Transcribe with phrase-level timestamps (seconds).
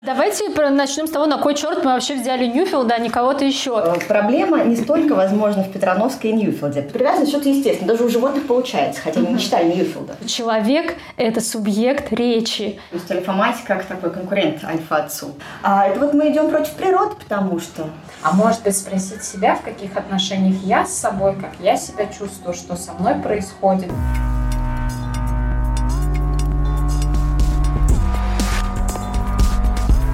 [0.00, 3.82] Давайте начнем с того, на кой черт мы вообще взяли Ньюфилда, а не кого-то еще.
[3.84, 6.82] Э, проблема не столько, возможно, в Петрановской и Ньюфилде.
[6.82, 7.88] Привязанность что-то естественно.
[7.88, 10.14] Даже у животных получается, хотя они не читали Ньюфилда.
[10.24, 12.78] Человек– это субъект речи.
[12.90, 15.32] То есть альфа-мать как такой конкурент альфа-отцу.
[15.64, 17.90] А это вот мы идем против природы, потому что...
[18.22, 22.54] А может быть спросить себя, в каких отношениях я с собой, как я себя чувствую,
[22.54, 23.90] что со мной происходит.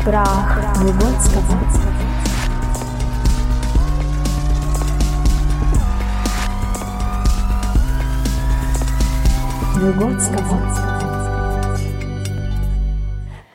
[0.05, 1.43] Прах Выгодского.
[9.77, 10.95] Выгодского.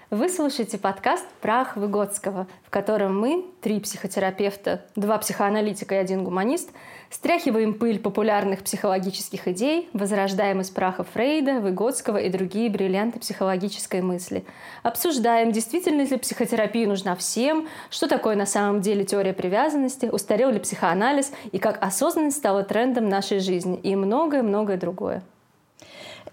[0.09, 6.71] Вы слушаете подкаст «Прах Выгодского», в котором мы, три психотерапевта, два психоаналитика и один гуманист,
[7.09, 14.45] стряхиваем пыль популярных психологических идей, возрождаем из праха Фрейда, Выгодского и другие бриллианты психологической мысли.
[14.83, 20.59] Обсуждаем, действительно ли психотерапия нужна всем, что такое на самом деле теория привязанности, устарел ли
[20.59, 25.23] психоанализ и как осознанность стала трендом нашей жизни и многое-многое другое.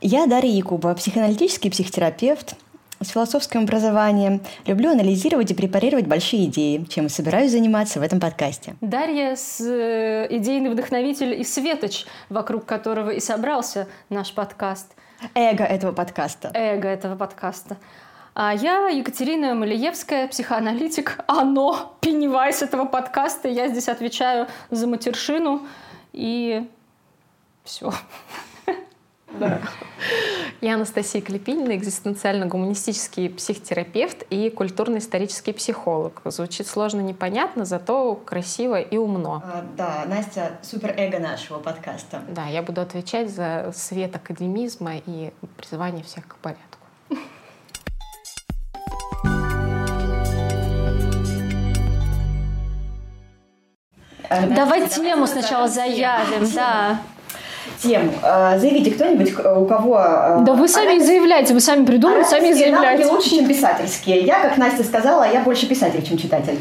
[0.03, 2.55] Я Дарья Якуба, психоаналитический психотерапевт,
[3.01, 8.21] с философским образованием, люблю анализировать и препарировать большие идеи, чем и собираюсь заниматься в этом
[8.21, 8.77] подкасте.
[8.81, 14.93] Дарья с э, идейный вдохновитель и светоч, вокруг которого и собрался наш подкаст.
[15.35, 16.51] Эго этого подкаста.
[16.55, 17.77] Эго этого подкаста.
[18.35, 23.49] А я Екатерина Малиевская, психоаналитик, оно, пеннивайс этого подкаста.
[23.49, 25.67] Я здесь отвечаю за матершину
[26.13, 26.69] и
[27.65, 27.93] все.
[29.39, 29.61] Да.
[30.61, 36.23] Я Анастасия Клепинина, экзистенциально-гуманистический психотерапевт и культурно-исторический психолог.
[36.25, 39.43] Звучит сложно непонятно, зато красиво и умно.
[39.45, 42.23] А, да, Настя суперэго нашего подкаста.
[42.29, 46.63] Да, я буду отвечать за свет академизма и призывание всех к порядку.
[54.29, 56.99] Давай тему сначала заявим, да
[57.83, 58.13] тем.
[58.23, 59.99] Э, заявите кто-нибудь, у кого...
[59.99, 63.05] Э, да вы сами заявляете, вы сами придумали, сами заявляете.
[63.05, 64.21] не лучше, чем писательские.
[64.21, 66.59] Я, как Настя сказала, я больше писатель, чем читатель.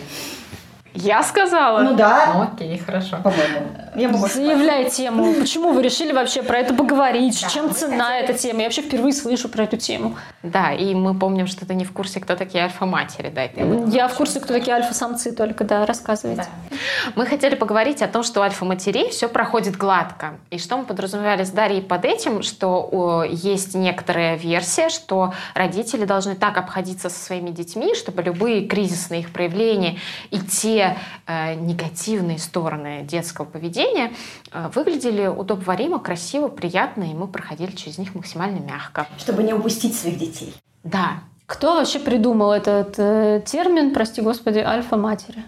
[0.93, 1.81] Я сказала?
[1.81, 2.33] Ну да.
[2.33, 3.17] Ну, окей, хорошо.
[3.23, 3.67] По-моему.
[3.95, 5.33] Я могу Заявляй тему.
[5.39, 7.41] Почему вы решили вообще про это поговорить?
[7.41, 8.59] Да, Чем цена эта тема?
[8.59, 10.17] Я вообще впервые слышу про эту тему.
[10.43, 13.29] Да, и мы помним, что ты не в курсе, кто такие альфа-матери.
[13.29, 13.43] Да,
[13.89, 16.45] Я в курсе, кто такие альфа-самцы только, да, рассказывайте.
[16.69, 16.77] Да.
[17.15, 20.35] Мы хотели поговорить о том, что у альфа-матерей все проходит гладко.
[20.49, 26.35] И что мы подразумевали с Дарьей под этим, что есть некоторая версия, что родители должны
[26.35, 29.97] так обходиться со своими детьми, чтобы любые кризисные их проявления
[30.31, 37.71] и те э, негативные стороны детского поведения э, выглядели удобоваримо, красиво, приятно, и мы проходили
[37.71, 39.07] через них максимально мягко.
[39.17, 40.53] Чтобы не упустить своих детей.
[40.83, 41.19] Да.
[41.45, 45.43] Кто вообще придумал этот э, термин, прости господи, альфа-матери?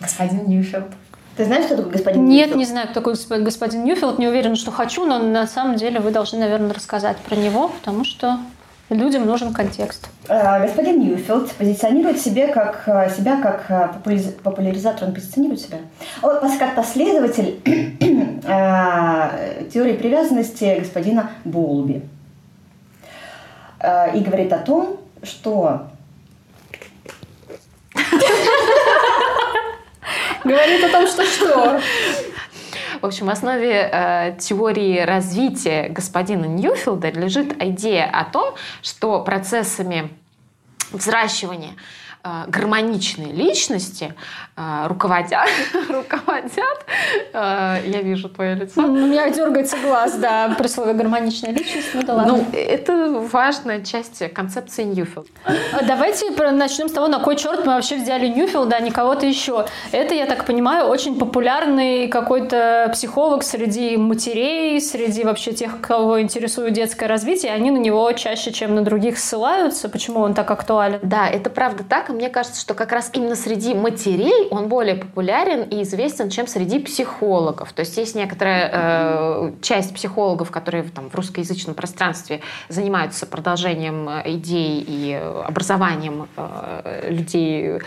[0.00, 0.86] Господин Ньюфилд.
[1.36, 2.58] Ты знаешь, что такое господин Нет, Ньюфилд?
[2.58, 4.18] не знаю, кто такой господин Ньюфилд.
[4.18, 8.04] Не уверена, что хочу, но на самом деле вы должны, наверное, рассказать про него, потому
[8.04, 8.38] что
[8.92, 10.08] Людям нужен контекст.
[10.28, 13.88] Э, господин Ньюфилд позиционирует себе как, э, себя как э,
[14.42, 15.78] популяризатор, он позиционирует себя
[16.20, 17.58] вот, как последователь
[19.72, 22.02] теории привязанности господина Болби.
[24.14, 25.86] И говорит о том, что
[30.44, 31.80] Говорит о том, что что?
[33.02, 40.08] В общем, в основе э, теории развития господина Ньюфилда лежит идея о том, что процессами
[40.92, 41.72] взращивания
[42.24, 44.14] гармоничные личности
[44.56, 45.48] э, руководят,
[45.88, 46.86] руководят,
[47.32, 48.80] э, я вижу твое лицо.
[48.80, 52.36] У меня дергается глаз, да, при слове гармоничная личность, ну да ладно.
[52.36, 55.26] Ну, это важная часть концепции Ньюфилд.
[55.44, 59.26] А давайте начнем с того, на кой черт мы вообще взяли Ньюфилда, а не кого-то
[59.26, 59.66] еще.
[59.90, 66.72] Это, я так понимаю, очень популярный какой-то психолог среди матерей, среди вообще тех, кого интересует
[66.72, 69.88] детское развитие, они на него чаще, чем на других ссылаются.
[69.88, 71.00] Почему он так актуален?
[71.02, 75.62] Да, это правда так мне кажется, что как раз именно среди матерей он более популярен
[75.62, 77.72] и известен, чем среди психологов.
[77.72, 84.22] То есть есть некоторая э, часть психологов, которые там, в русскоязычном пространстве занимаются продолжением э,
[84.32, 87.80] идей и образованием э, людей,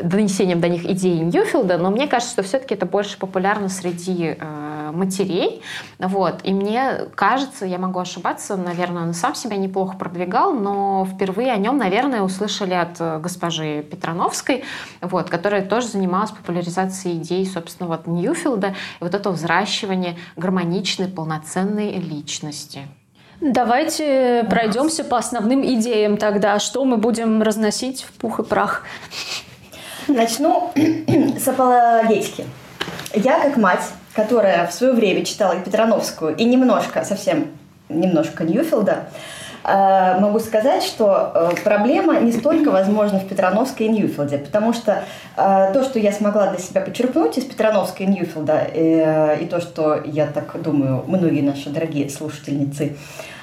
[0.00, 4.73] донесением до них идей Ньюфилда, но мне кажется, что все-таки это больше популярно среди э,
[4.92, 5.62] матерей.
[5.98, 6.40] Вот.
[6.44, 11.56] И мне кажется, я могу ошибаться, наверное, он сам себя неплохо продвигал, но впервые о
[11.56, 14.64] нем, наверное, услышали от э, госпожи Петрановской,
[15.00, 21.92] вот, которая тоже занималась популяризацией идей, собственно, вот Ньюфилда и вот этого взращивания гармоничной, полноценной
[21.98, 22.88] личности.
[23.40, 26.58] Давайте пройдемся по основным идеям тогда.
[26.58, 28.84] Что мы будем разносить в пух и прах?
[30.08, 30.72] Начну
[31.38, 32.46] с апологетики.
[33.14, 33.84] Я, как мать,
[34.14, 37.48] которая в свое время читала Петрановскую и немножко, совсем
[37.88, 39.06] немножко Ньюфилда,
[39.64, 45.02] э, могу сказать, что э, проблема не столько, возможно, в Петрановской и Ньюфилде, потому что
[45.36, 50.00] э, то, что я смогла для себя подчеркнуть из Петрановской и Ньюфилда, и то, что,
[50.04, 52.96] я так думаю, многие наши дорогие слушательницы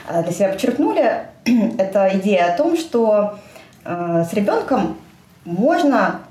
[0.10, 1.26] для себя подчеркнули,
[1.78, 3.36] это идея о том, что
[3.84, 4.98] с ребенком
[5.44, 6.22] можно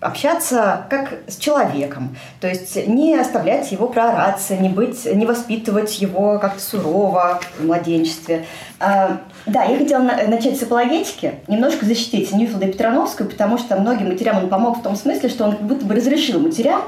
[0.00, 6.38] общаться как с человеком, то есть не оставлять его проораться, не быть, не воспитывать его
[6.38, 8.46] как-то сурово в младенчестве.
[8.78, 13.76] А, да, я хотела на, начать с апологетики, немножко защитить Ньюфилда и Петрановскую, потому что
[13.76, 16.80] многим матерям он помог в том смысле, что он как будто бы разрешил матерям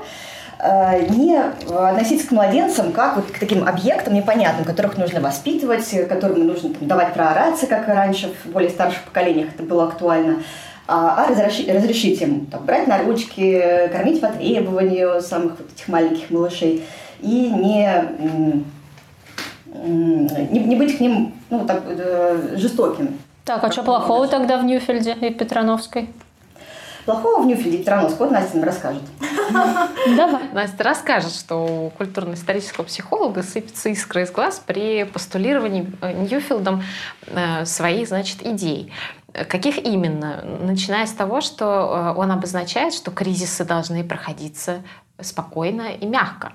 [0.58, 6.46] а, не относиться к младенцам как вот к таким объектам непонятным, которых нужно воспитывать, которым
[6.46, 10.36] нужно там, давать проораться, как раньше в более старших поколениях это было актуально,
[10.92, 15.88] а, а разрешить, разрешить им там, брать на ручки, кормить по требованию самых вот этих
[15.88, 16.84] маленьких малышей
[17.20, 18.08] и не,
[19.72, 23.16] не, не быть к ним ну, так, э, жестокими.
[23.46, 26.10] Так, а что плохого тогда в Ньюфельде и Петрановской?
[27.06, 29.02] Плохого в Ньюфельде и Петрановской, вот Настя нам расскажет.
[30.16, 30.42] Давай.
[30.52, 36.82] Настя расскажет, что у культурно-исторического психолога сыпется искра из глаз при постулировании э, Ньюфилдом
[37.28, 38.92] э, своих, значит, идей.
[39.32, 40.42] Каких именно?
[40.60, 41.64] Начиная с того, что
[42.14, 44.82] э, он обозначает, что кризисы должны проходиться
[45.20, 46.52] спокойно и мягко.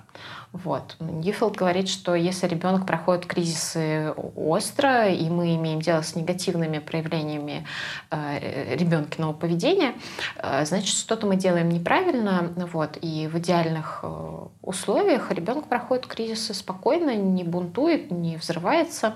[0.53, 0.95] Вот.
[0.99, 7.67] Ньюфилд говорит, что если ребенок проходит кризисы остро, и мы имеем дело с негативными проявлениями
[8.09, 9.93] э, ребенкиного поведения,
[10.37, 12.53] э, значит, что-то мы делаем неправильно.
[12.71, 12.97] Вот.
[13.01, 19.15] И в идеальных э, условиях ребенок проходит кризисы спокойно, не бунтует, не взрывается.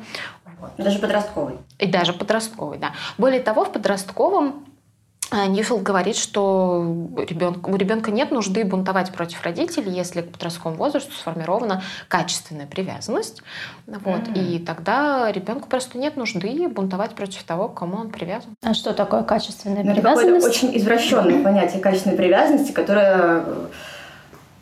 [0.61, 0.71] Вот.
[0.77, 1.55] Даже подростковый.
[1.79, 2.91] И даже подростковый, да.
[3.17, 4.65] Более того, в подростковом
[5.31, 6.85] а, Ньюфилд говорит, что
[7.17, 13.41] ребенка, у ребенка нет нужды бунтовать против родителей, если к подростковому возрасту сформирована качественная привязанность.
[13.87, 14.55] Вот, mm-hmm.
[14.55, 18.55] И тогда ребенку просто нет нужды бунтовать против того, к кому он привязан.
[18.61, 20.45] А что такое качественная ну, привязанность?
[20.45, 23.45] Это очень извращенное понятие качественной привязанности, которое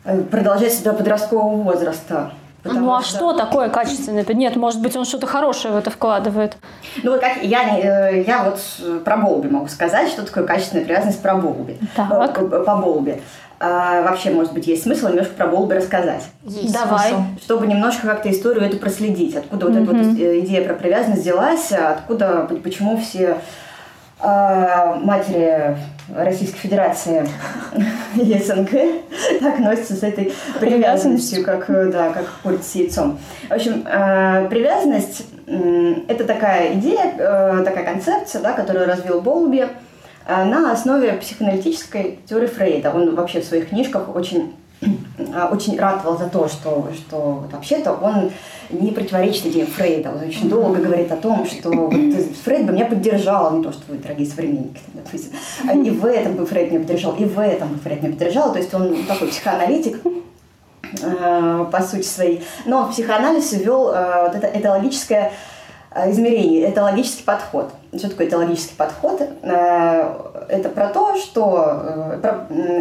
[0.04, 2.32] э, продолжается до подросткового возраста.
[2.62, 3.16] Потому ну а что...
[3.16, 4.24] что такое качественное?
[4.28, 6.56] Нет, может быть, он что-то хорошее в это вкладывает.
[7.02, 11.22] Ну вот как я, э, я вот про Болби могу сказать, что такое качественная привязанность
[11.22, 11.78] про Болби.
[11.96, 12.34] Так.
[12.34, 13.20] По, по Болби.
[13.62, 16.22] А, вообще, может быть, есть смысл немножко про Болби рассказать.
[16.44, 17.10] Есть Давай.
[17.10, 17.22] Смысл.
[17.42, 19.36] Чтобы немножко как-то историю эту проследить.
[19.36, 19.84] Откуда mm-hmm.
[19.84, 23.38] вот эта вот э, идея про привязанность взялась, откуда, почему все а,
[24.22, 25.76] матери
[26.14, 27.28] Российской Федерации
[28.16, 28.70] и СНГ
[29.40, 33.18] так носятся с этой привязанностью, как, да, как курица с яйцом.
[33.48, 35.26] В общем, а, привязанность–
[36.08, 39.66] это такая идея, э, такая концепция, да, которую развил Болби
[40.26, 42.92] а, на основе психоаналитической теории Фрейда.
[42.92, 44.54] Он вообще в своих книжках очень
[45.52, 48.30] очень ратовал за то, что, что вообще-то он
[48.70, 50.10] не противоречит идеям Фрейда.
[50.10, 51.94] Он очень долго говорит о том, что вот
[52.44, 55.32] Фрейд бы меня поддержал, не то, что вы, дорогие современники, допустим,
[55.68, 58.52] а и в этом бы Фрейд меня поддержал, и в этом бы Фрейд меня поддержал.
[58.52, 60.00] То есть он такой психоаналитик,
[61.02, 62.44] э, по сути своей.
[62.64, 65.32] Но в психоанализ ввел э, вот это этологическое
[66.06, 67.70] измерение, этологический подход.
[67.96, 69.20] Что такое этологический подход?
[69.42, 72.18] Это про то, что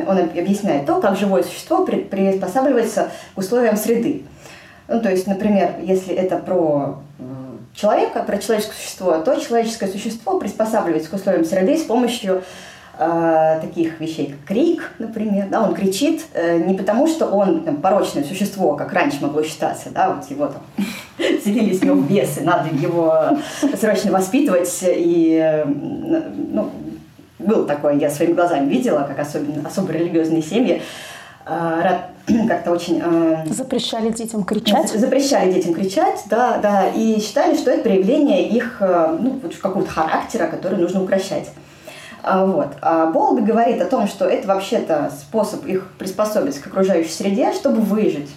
[0.07, 4.23] он объясняет то, как живое существо приспосабливается к условиям среды.
[4.87, 6.99] Ну, то есть, например, если это про
[7.73, 12.43] человека, про человеческое существо, то человеческое существо приспосабливается к условиям среды с помощью
[12.99, 15.47] э, таких вещей, как крик, например.
[15.49, 19.89] Да, он кричит э, не потому, что он там, порочное существо, как раньше могло считаться,
[19.91, 20.61] да, вот его там
[21.43, 23.37] селились в него бесы, надо его
[23.79, 24.83] срочно воспитывать.
[24.83, 25.65] И,
[26.51, 26.69] ну,
[27.39, 30.81] было такое, я своими глазами видела, как особенно особо религиозные семьи
[31.45, 31.81] э,
[32.47, 33.01] как-то очень...
[33.03, 34.89] Э, запрещали детям кричать?
[34.89, 39.89] Запрещали детям кричать, да, да, и считали, что это проявление их, э, ну, вот какого-то
[39.89, 41.49] характера, который нужно укращать.
[42.23, 42.67] А, вот.
[42.81, 47.81] А Болби говорит о том, что это вообще-то способ их приспособить к окружающей среде, чтобы
[47.81, 48.29] выжить.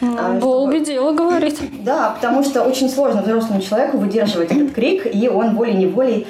[0.00, 0.86] Mm, Болби чтобы...
[0.86, 1.58] дело говорит.
[1.84, 6.26] Да, потому что очень сложно взрослому человеку выдерживать этот крик, и он волей-неволей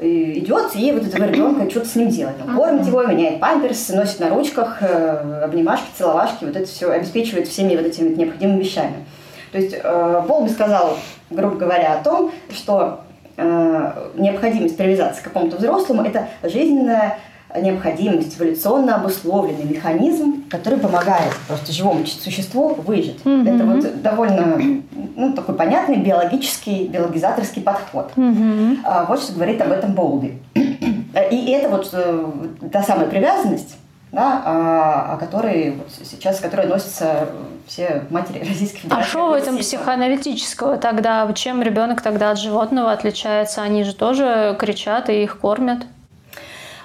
[0.00, 2.36] идет и вот этого ребенка что-то с ним делает.
[2.46, 7.48] Он кормит его, меняет памперс, носит на ручках, э, обнимашки, целовашки, вот это все обеспечивает
[7.48, 9.04] всеми вот этими необходимыми вещами.
[9.50, 10.98] То есть э, Болби сказал,
[11.30, 13.07] грубо говоря, о том, что э,
[13.38, 17.18] необходимость привязаться к какому-то взрослому– это жизненная
[17.56, 23.20] необходимость, эволюционно обусловленный механизм, который помогает просто живому существу выжить.
[23.24, 23.54] Mm-hmm.
[23.54, 24.82] Это вот довольно
[25.16, 28.12] ну, такой понятный биологический, биологизаторский подход.
[28.16, 28.78] Mm-hmm.
[28.84, 30.38] А, вот что говорит об этом Болби.
[30.54, 32.26] И это вот э,
[32.70, 33.76] та самая привязанность,
[34.12, 37.28] да, о, о которой вот сейчас, которой носятся
[37.66, 38.88] все матери Федерации.
[38.90, 41.30] А что в этом психоаналитического тогда?
[41.34, 43.62] Чем ребенок тогда от животного отличается?
[43.62, 45.84] Они же тоже кричат и их кормят.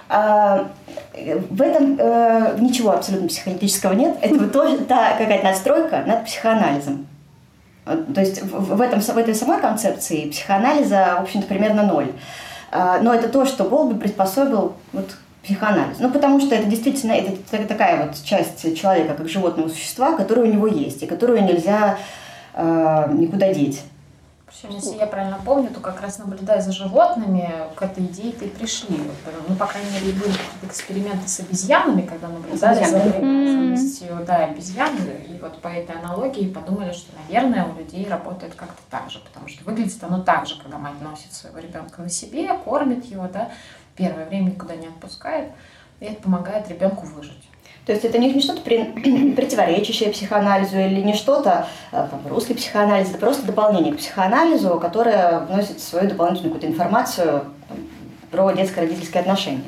[0.09, 0.67] А,
[1.49, 4.17] в этом э, ничего абсолютно психоаналитического нет.
[4.21, 7.07] Это тоже та какая-то настройка над психоанализом.
[7.85, 12.11] То есть в, этом, в этой самой концепции психоанализа, в общем-то, примерно ноль.
[12.71, 15.97] А, но это то, что Болби приспособил вот психоанализ.
[15.99, 20.51] Ну, потому что это действительно это такая вот часть человека, как животного существа, которая у
[20.51, 21.97] него есть, и которую нельзя
[22.53, 23.81] э, никуда деть.
[24.63, 28.47] Причем, если я правильно помню, то как раз наблюдая за животными, к этой идее и
[28.47, 28.97] пришли.
[29.49, 34.91] Ну, по крайней мере, были какие-то эксперименты с обезьянами, когда наблюдали за привязанностью да, обезьян.
[35.27, 39.19] И вот по этой аналогии подумали, что, наверное, у людей работает как-то так же.
[39.19, 43.27] Потому что выглядит оно так же, когда мать носит своего ребенка на себе, кормит его,
[43.33, 43.49] да,
[43.95, 45.49] первое время никуда не отпускает,
[45.99, 47.49] и это помогает ребенку выжить.
[47.85, 48.61] То есть это не, что-то
[49.35, 55.39] противоречащее психоанализу или не что-то э, там, русский психоанализ, это просто дополнение к психоанализу, которое
[55.39, 57.77] вносит свою дополнительную какую-то информацию там,
[58.31, 59.63] про детско-родительские отношения.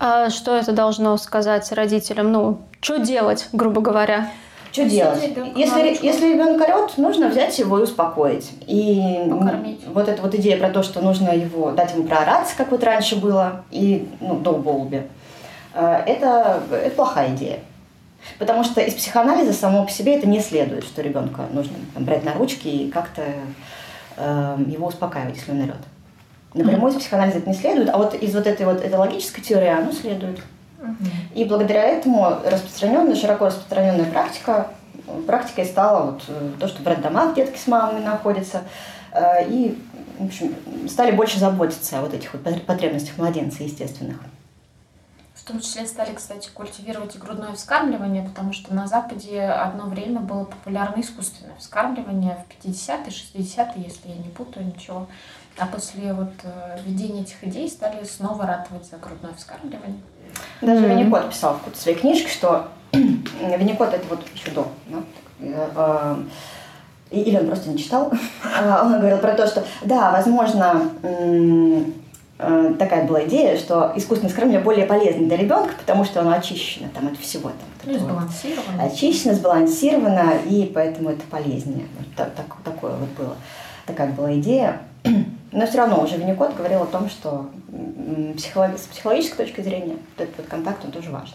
[0.00, 2.32] А что это должно сказать родителям?
[2.32, 4.30] Ну, что делать, грубо говоря?
[4.72, 5.22] Что делать?
[5.56, 8.50] Если, если ребенок орет, нужно взять его и успокоить.
[8.66, 9.80] И Покормить.
[9.86, 13.16] вот эта вот идея про то, что нужно его дать ему проораться, как вот раньше
[13.16, 15.06] было, и ну, до Болби,
[15.74, 17.60] э, это, это плохая идея.
[18.38, 22.24] Потому что из психоанализа само по себе это не следует, что ребенка нужно там, брать
[22.24, 23.22] на ручки и как-то
[24.16, 25.76] э, его успокаивать, если он орет.
[26.54, 29.68] Напрямую из психоанализа это не следует, а вот из вот этой вот этой логической теории
[29.68, 30.40] оно следует.
[31.34, 34.68] И благодаря этому распространенная, широко распространенная практика,
[35.26, 38.62] практикой стала вот э, то, что в роддомах детки с мамами находятся,
[39.12, 39.78] э, и
[40.18, 40.54] в общем,
[40.88, 44.18] стали больше заботиться о вот этих вот потребностях младенца естественных.
[45.34, 50.20] В том числе стали, кстати, культивировать и грудное вскармливание, потому что на Западе одно время
[50.20, 55.06] было популярно искусственное вскармливание в 50-е, 60-е, если я не путаю ничего.
[55.56, 60.00] А после вот э, введения этих идей стали снова ратовать за грудное вскармливание.
[60.60, 60.88] Даже mm-hmm.
[60.88, 64.68] Винникот писал в какой-то своей книжке, что Винникот это вот еще до.
[64.88, 64.98] Да?
[65.40, 66.16] Э, э,
[67.10, 68.12] или он просто не читал.
[68.60, 74.62] А, он говорил про то, что да, возможно, э, такая была идея, что искусственное скормление
[74.62, 77.50] более полезно для ребенка, потому что оно очищено там, от всего.
[77.50, 78.82] Там, ну, сбалансировано.
[78.82, 81.86] Очищено, сбалансировано, и поэтому это полезнее.
[81.98, 83.36] Вот так, так, такое вот было.
[83.86, 84.80] Такая была идея.
[85.52, 87.46] Но все равно уже Винникот говорил о том, что
[88.36, 91.34] с психологической точки зрения этот, этот контакт, он тоже важен.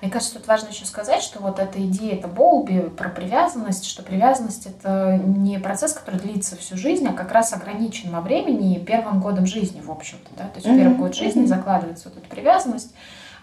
[0.00, 4.02] Мне кажется, тут важно еще сказать, что вот эта идея, это Болби про привязанность, что
[4.02, 8.84] привязанность это не процесс, который длится всю жизнь, а как раз ограничен во времени и
[8.84, 10.28] первым годом жизни, в общем-то.
[10.36, 10.44] Да?
[10.48, 10.78] То есть mm-hmm.
[10.78, 12.94] первый год жизни закладывается вот эта привязанность,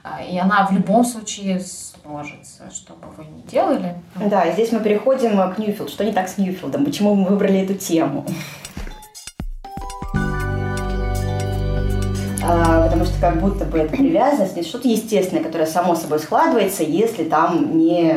[0.03, 3.95] а, и она в любом случае сложится, что бы вы ни делали.
[4.15, 5.89] Да, здесь мы переходим к Ньюфилд.
[5.89, 6.85] Что не так с Ньюфилдом?
[6.85, 8.25] Почему мы выбрали эту тему?
[12.43, 16.83] А, потому что как будто бы это привязанность, это что-то естественное, которое само собой складывается,
[16.83, 18.15] если там не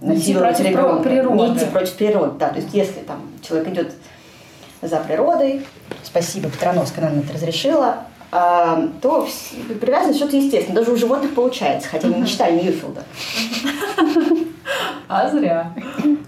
[0.00, 1.02] насиловать ребенка.
[1.02, 1.36] Природы.
[1.36, 2.38] Не идти против природы.
[2.38, 3.92] Да, то есть если там человек идет
[4.80, 5.66] за природой,
[6.04, 9.28] спасибо, Петроновская нам это разрешила, то
[9.80, 10.80] привязанность что-то естественное.
[10.80, 13.02] Даже у животных получается, хотя не читали Ньюфилда.
[15.08, 15.72] А зря.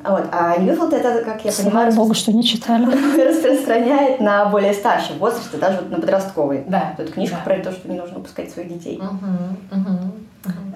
[0.03, 0.25] Вот.
[0.33, 2.87] А Ньюфилд это, как я Слава понимаю, Богу, что не читали.
[3.29, 6.65] распространяет на более старшем возрасте, даже вот на подростковый.
[6.67, 6.95] Да.
[6.97, 7.55] Тут книжка да.
[7.55, 8.97] про то, что не нужно упускать своих детей.
[8.99, 9.99] Угу, угу.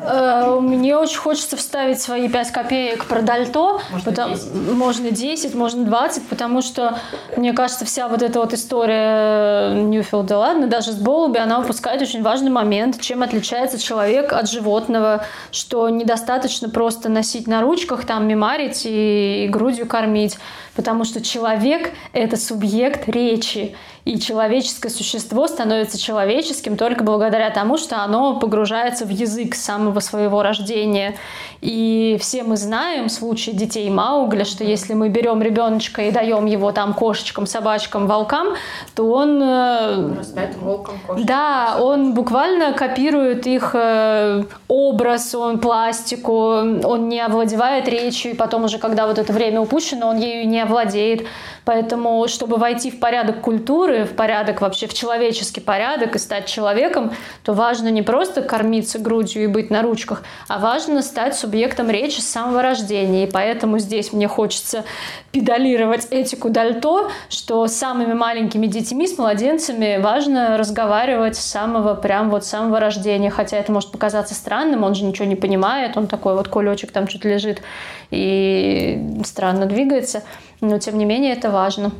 [0.05, 3.81] Э, мне очень хочется вставить свои 5 копеек про Дальто.
[3.91, 4.73] Можно потому, 10.
[4.73, 6.99] Можно 10, можно 20, потому что,
[7.37, 12.23] мне кажется, вся вот эта вот история Ньюфилда, ладно, даже с Болуби, она упускает очень
[12.23, 18.83] важный момент, чем отличается человек от животного, что недостаточно просто носить на ручках, там, мемарить
[18.85, 20.37] и, и грудью кормить,
[20.77, 23.75] потому что человек— это субъект речи.
[24.05, 29.94] И человеческое существо становится человеческим только благодаря тому, что оно погружается в язык с самого
[30.01, 31.15] самого своего рождения.
[31.61, 36.73] И все мы знаем случаи детей Маугля, что если мы берем ребеночка и даем его
[36.73, 38.49] там кошечкам, собачкам, волкам,
[38.95, 39.43] то он...
[39.43, 41.27] э, Растает волком, кошечкам.
[41.27, 48.65] Да, он буквально копирует их э, образ, он пластику, он не овладевает речью, и потом
[48.65, 51.27] уже, когда вот это время упущено, он ею не овладеет.
[51.64, 57.12] Поэтому, чтобы войти в порядок культуры, в порядок вообще, в человеческий порядок и стать человеком,
[57.42, 62.21] то важно не просто кормиться грудью и быть на ручках, а важно стать субъектом речи
[62.21, 63.25] с самого рождения.
[63.25, 64.85] И поэтому здесь мне хочется
[65.33, 72.30] педалировать этику Дальто, что с самыми маленькими детьми, с младенцами важно разговаривать с самого, прям
[72.30, 73.30] вот с самого рождения.
[73.30, 77.06] Хотя это может показаться странным, он же ничего не понимает, он такой вот кулечек там
[77.06, 77.62] чуть лежит
[78.11, 80.23] и странно двигается
[80.68, 81.92] но тем не менее это важно.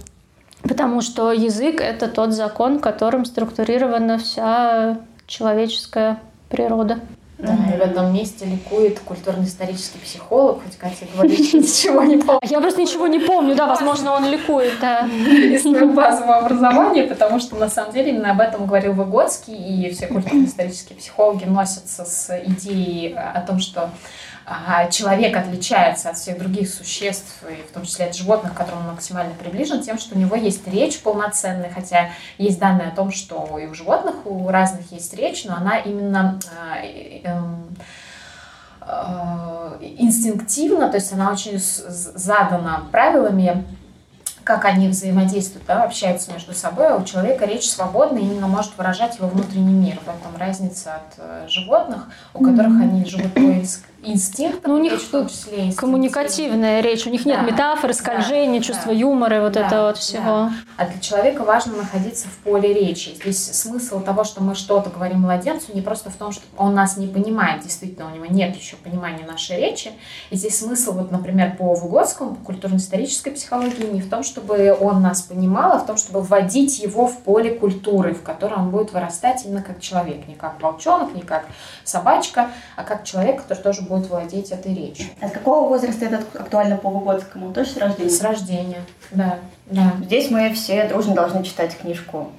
[0.63, 6.19] Потому что язык— это тот закон, которым структурирована вся человеческая
[6.49, 7.01] природа.
[7.37, 12.41] Да, и в этом месте ликует культурно-исторический психолог, хоть Катя говорит, что ничего не помню.
[12.45, 15.07] Я просто ничего не помню, да, возможно, он ликует, да.
[15.07, 19.91] Из своего базового образования, потому что на самом деле именно об этом говорил Выгодский, и
[19.91, 23.91] все культурно-исторические психологи носятся с идеей о том, что
[24.91, 28.93] человек отличается от всех других существ, и в том числе от животных, к которым он
[28.93, 33.59] максимально приближен, тем, что у него есть речь полноценная, хотя есть данные о том, что
[33.59, 37.77] и у животных, у разных есть речь, но она именно а, эм,
[38.83, 43.65] а, инстинктивно, то есть она очень задана правилами
[44.45, 48.77] как они взаимодействуют, да, общаются между собой, а у человека речь свободна и именно может
[48.77, 49.99] выражать его внутренний мир.
[50.01, 52.83] В этом разница от э, животных, у которых mm-hmm.
[52.83, 53.41] они живут по
[54.05, 54.73] инстинктам.
[54.73, 58.59] Ну, у них речь, в том числе коммуникативная речь, у них нет да, метафор, скольжений,
[58.59, 60.23] да, чувства да, юмора и вот да, это вот всего.
[60.23, 60.53] Да.
[60.77, 63.17] А для человека важно находиться в поле речи.
[63.21, 66.97] Здесь смысл того, что мы что-то говорим младенцу, не просто в том, что он нас
[66.97, 69.93] не понимает, действительно, у него нет еще понимания нашей речи.
[70.31, 74.77] И здесь смысл, вот, например, по Выгодскому, по культурно-исторической психологии, не в том, что чтобы
[74.81, 78.71] он нас понимал, а в том, чтобы вводить его в поле культуры, в котором он
[78.71, 81.47] будет вырастать именно как человек, не как волчонок, не как
[81.85, 85.07] собачка, а как человек, который тоже будет владеть этой речью.
[85.21, 87.53] С какого возраста это актуально по Выгодскому?
[87.53, 88.11] Тоже с рождения?
[88.11, 89.39] С рождения, да.
[89.67, 89.93] да.
[90.03, 92.31] Здесь мы все дружно должны читать книжку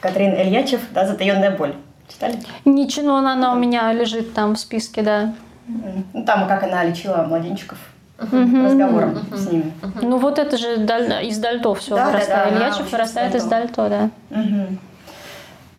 [0.00, 1.74] Катрин Ильячев «Да, затаенная боль».
[2.08, 2.38] Читали?
[2.64, 5.34] Ничего, она у меня лежит там в списке, да.
[5.66, 7.78] Ну, там, как она лечила младенчиков
[8.18, 8.64] угу.
[8.64, 9.36] разговором угу.
[9.36, 9.72] с ними.
[10.00, 12.54] Ну вот это же из Дальто все да, вырастает.
[12.54, 14.10] Да, да, Ильячев вырастает из Дальто, да.
[14.30, 14.78] Угу.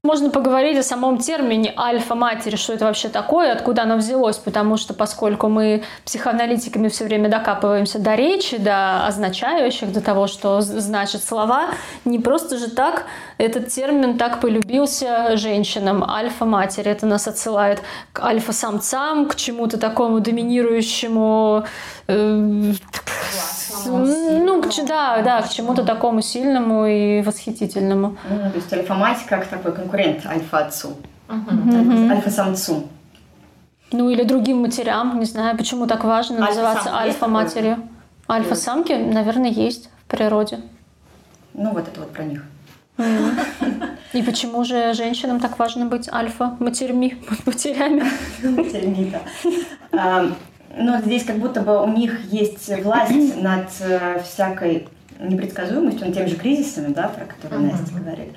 [0.07, 4.93] Можно поговорить о самом термине альфа-матери, что это вообще такое, откуда оно взялось, потому что
[4.93, 11.71] поскольку мы психоаналитиками все время докапываемся до речи, до означающих, до того, что значат слова,
[12.05, 13.03] не просто же так
[13.37, 16.01] этот термин так полюбился женщинам.
[16.09, 17.81] Альфа-матери, это нас отсылает
[18.13, 21.65] к альфа-самцам, к чему-то такому доминирующему
[22.07, 22.73] э,
[23.85, 28.17] ну, к, да, да, к чему-то такому сильному и восхитительному.
[28.29, 32.11] Ну, то есть альфа-мать как такой конкурент альфа-отцу, uh-huh.
[32.11, 32.87] альфа-самцу.
[33.91, 37.77] Ну, или другим матерям, не знаю, почему так важно альфа называться альфа-матерью.
[38.29, 40.59] Альфа-самки, наверное, есть в природе.
[41.53, 42.43] Ну, вот это вот про них.
[44.13, 48.03] И почему же женщинам так важно быть альфа-матерьми, матерями?
[48.43, 49.13] Матерьми,
[49.91, 50.25] да.
[50.77, 54.87] Но здесь как будто бы у них есть власть над э, всякой
[55.19, 58.33] непредсказуемостью, над теми же кризисами, да, про которые Настя говорит.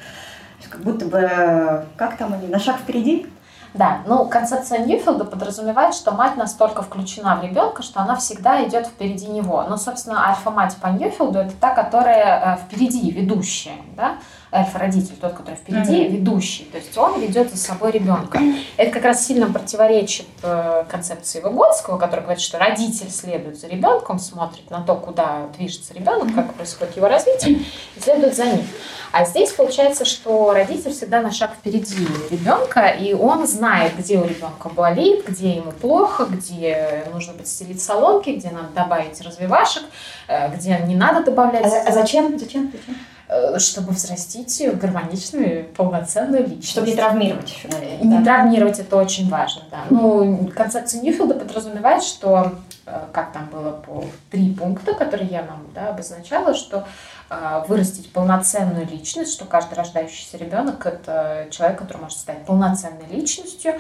[0.68, 3.26] Как будто бы, как там они, на шаг впереди?
[3.74, 8.86] Да, ну концепция Ньюфилда подразумевает, что мать настолько включена в ребенка, что она всегда идет
[8.86, 9.64] впереди него.
[9.68, 14.16] Ну, собственно, альфа-мать по Ньюфилду это та, которая э, впереди, ведущая, да
[14.52, 16.08] альфа-родитель, тот, который впереди, mm-hmm.
[16.08, 16.64] ведущий.
[16.64, 18.40] То есть он ведет за собой ребенка.
[18.76, 24.18] Это как раз сильно противоречит э, концепции Выгодского, который говорит, что родитель следует за ребенком,
[24.18, 27.60] смотрит на то, куда движется ребенок, как происходит его развитие,
[27.96, 28.66] и следует за ним.
[29.12, 34.24] А здесь получается, что родитель всегда на шаг впереди ребенка, и он знает, где у
[34.24, 39.82] ребенка болит, где ему плохо, где нужно подстелить соломки, где надо добавить развивашек,
[40.28, 41.64] э, где не надо добавлять.
[41.64, 42.38] А, а зачем?
[42.38, 42.72] Зачем?
[42.72, 42.96] Зачем?
[43.32, 46.70] Э, чтобы взрастить гармоничную, полноценную личность.
[46.70, 48.02] Чтобы не травмировать еще, наверное.
[48.02, 48.24] Не да?
[48.24, 49.84] травмировать это очень важно, да.
[49.88, 52.54] Ну, концепция Ньюфилда подразумевает, что,
[52.86, 56.88] э, как там было по три пункта, которые я нам да, обозначала, что
[57.30, 63.74] э, вырастить полноценную личность, что каждый рождающийся ребенок это человек, который может стать полноценной личностью,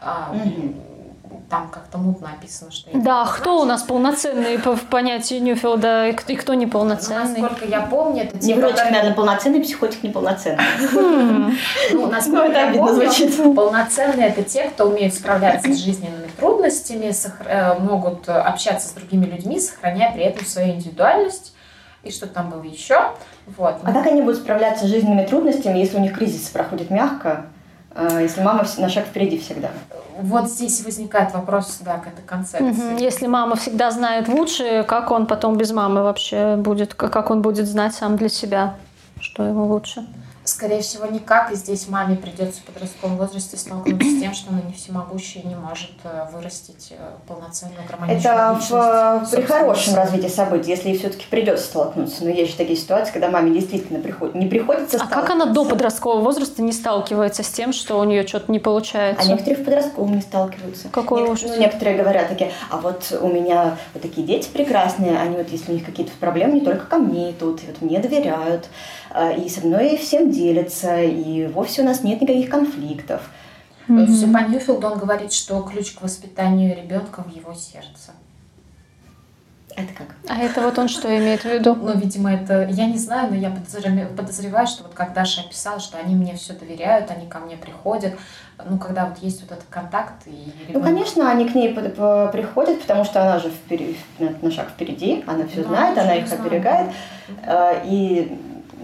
[0.00, 0.96] mm-hmm
[1.48, 2.90] там как-то мутно описано, что...
[2.94, 7.40] Да, кто у нас полноценный в понятии Ньюфилда и кто не полноценный?
[7.40, 10.58] Ну, насколько я помню, это те, Невротик, которые- наверное, полноценный, психотик неполноценный.
[11.92, 13.54] Ну, насколько Ну, это я обидно помню, звучит.
[13.54, 17.12] полноценные это те, кто умеет справляться с жизненными трудностями,
[17.46, 21.54] э, могут общаться с другими людьми, сохраняя при этом свою индивидуальность.
[22.02, 23.12] И что там было еще?
[23.46, 23.76] Вот.
[23.82, 27.46] А как они будут справляться с жизненными трудностями, если у них кризис проходит мягко,
[27.94, 29.70] э, если мама на шаг впереди всегда?
[30.22, 32.88] Вот здесь возникает вопрос, да, к этой концепции.
[32.90, 32.96] Мгм.
[32.96, 37.66] Если мама всегда знает лучше, как он потом без мамы вообще будет, как он будет
[37.66, 38.74] знать сам для себя,
[39.20, 40.06] что ему лучше?
[40.46, 41.50] Скорее всего, никак.
[41.52, 45.46] И здесь маме придется в подростковом возрасте столкнуться с тем, что она не всемогущая и
[45.48, 48.70] не может э, вырастить э, полноценную гармоничную Это личность.
[48.70, 52.22] в, при хорошем развитии событий, если ей все-таки придется столкнуться.
[52.24, 55.64] Но есть же такие ситуации, когда маме действительно приход- не приходится А как она до
[55.64, 59.28] подросткового возраста не сталкивается с тем, что у нее что-то не А получается?
[59.28, 60.88] некоторые в подростковом не сталкиваются.
[60.90, 65.36] Какой Нек- ну, некоторые говорят такие, а вот у меня вот такие дети прекрасные, они
[65.36, 68.68] вот если у них какие-то проблемы, не только ко мне идут, и вот мне доверяют,
[69.05, 69.05] а,
[69.36, 73.22] и со мной всем делятся, и вовсе у нас нет никаких конфликтов.
[73.86, 78.12] То есть по Ньюфилду он говорит, что ключ к воспитанию ребенка в его сердце.
[79.76, 80.06] Это как?
[80.28, 81.74] А это вот он что имеет в виду?
[81.74, 83.50] Ну, видимо, это, я не знаю, но я
[84.16, 88.14] подозреваю, что вот как Даша описала, что они мне все доверяют, они ко мне приходят,
[88.68, 93.04] ну, когда вот есть вот этот контакт и Ну, конечно, они к ней приходят, потому
[93.04, 96.42] что она же впери- на, шаг впереди, она все знает, она их знаю.
[96.42, 96.90] оберегает.
[97.46, 98.32] а, И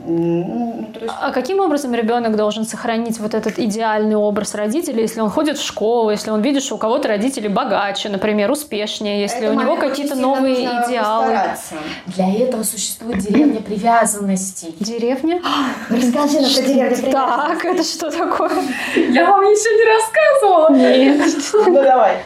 [0.05, 5.21] ну, то есть А каким образом ребенок должен сохранить вот этот идеальный образ родителей, если
[5.21, 9.43] он ходит в школу, если он видит, что у кого-то родители богаче, например, успешнее, если
[9.43, 11.33] это у него какие-то новые идеалы?
[11.33, 11.75] постараться.
[12.07, 14.75] Для этого существует деревня привязанностей.
[14.81, 15.41] Деревня?
[15.89, 18.51] Расскажи нам про деревню Так, это что такое?
[18.97, 20.73] Я вам еще не рассказывала.
[20.73, 21.23] Нет.
[21.67, 22.17] Ну, давай.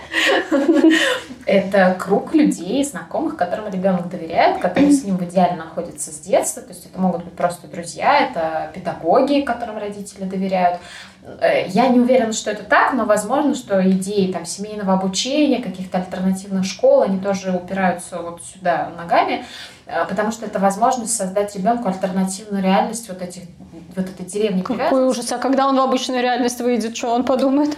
[1.47, 6.61] Это круг людей, знакомых, которым ребенок доверяет, которые с ним в идеале находятся с детства.
[6.61, 10.81] То есть это могут быть просто друзья, это педагоги, которым родители доверяют.
[11.41, 15.99] Э, Я не уверена, что это так, но возможно, что идеи там, семейного обучения, каких-то
[15.99, 19.45] альтернативных школ, они тоже упираются вот сюда ногами,
[19.87, 23.43] э, потому что это возможность создать ребенку альтернативную реальность вот, этих,
[23.95, 25.31] вот этой деревни Какой ужас.
[25.31, 27.77] А когда он в обычную реальность выйдет, что он подумает?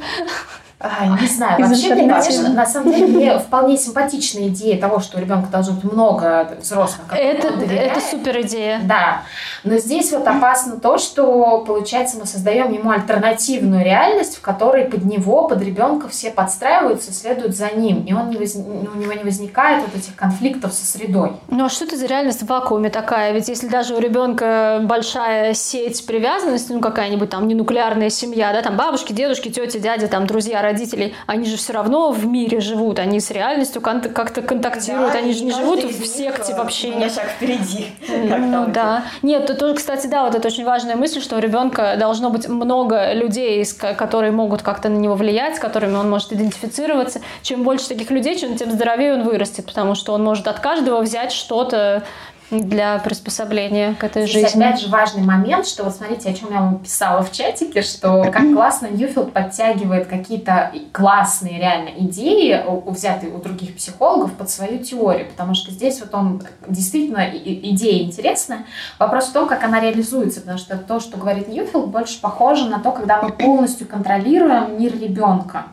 [0.80, 5.18] Не знаю, Из вообще, мне, конечно, на самом деле, мне вполне симпатичная идея того, что
[5.18, 8.80] у ребенка должно быть много взрослых, Это, это супер идея.
[8.84, 9.22] Да,
[9.64, 15.04] но здесь вот опасно то, что, получается, мы создаем ему альтернативную реальность, в которой под
[15.04, 19.24] него, под ребенка все подстраиваются, следуют за ним, и он не воз- у него не
[19.24, 21.32] возникает вот этих конфликтов со средой.
[21.48, 23.32] Ну а что это за реальность в вакууме такая?
[23.32, 28.76] Ведь если даже у ребенка большая сеть привязанности, ну какая-нибудь там ненуклеарная семья, да, там
[28.76, 33.20] бабушки, дедушки, тети, дяди, там друзья, родители, они же все равно в мире живут, они
[33.20, 36.98] с реальностью как-то контактируют, Да, они же не живут в секте э, в общении.
[36.98, 37.86] На шаг впереди.
[38.08, 39.04] Ну да.
[39.22, 42.48] Нет, то тоже, кстати, да, вот это очень важная мысль, что у ребенка должно быть
[42.48, 43.64] много людей,
[43.96, 47.20] которые могут как-то на него влиять, с которыми он может идентифицироваться.
[47.42, 51.00] Чем больше таких людей, чем тем здоровее он вырастет, потому что он может от каждого
[51.00, 52.04] взять что-то
[52.50, 54.62] для приспособления к этой Здесь жизни.
[54.62, 58.22] опять же важный момент, что вот смотрите, о чем я вам писала в чатике, что
[58.32, 65.28] как классно Ньюфилд подтягивает какие-то классные реально идеи, взятые у других психологов, под свою теорию,
[65.28, 68.64] потому что здесь вот он действительно идея интересная.
[68.98, 72.78] Вопрос в том, как она реализуется, потому что то, что говорит Ньюфилд, больше похоже на
[72.78, 75.66] то, когда мы полностью контролируем мир ребенка.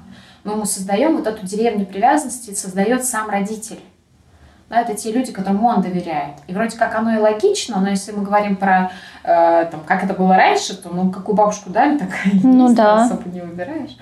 [0.44, 3.80] Мы ему создаем вот эту деревню привязанности, создает сам родитель.
[4.70, 6.38] Да, это те люди, которым он доверяет.
[6.48, 8.92] И вроде как оно и логично, но если мы говорим про
[9.24, 13.04] э, там, как это было раньше, то ну какую бабушку дали, так и Ну да.
[13.04, 13.96] особо не выбираешь.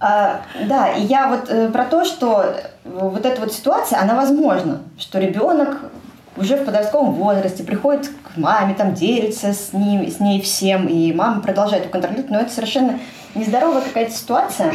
[0.00, 4.14] А, да, и я вот э, про то, что э, вот эта вот ситуация, она
[4.14, 5.90] возможна, что ребенок
[6.36, 11.12] уже в подростковом возрасте приходит к маме, там делится с, ним, с ней всем, и
[11.12, 12.98] мама продолжает его контролировать, но это совершенно
[13.34, 14.74] нездоровая какая-то ситуация.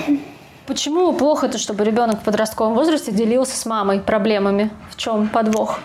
[0.71, 4.71] Почему плохо это, чтобы ребенок в подростковом возрасте делился с мамой проблемами?
[4.89, 5.81] В чем подвох?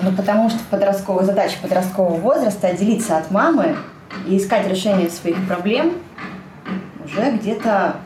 [0.00, 3.76] Ну, потому что подростковая задача подросткового возраста отделиться от мамы
[4.26, 5.98] и искать решение своих проблем
[7.04, 7.96] уже где-то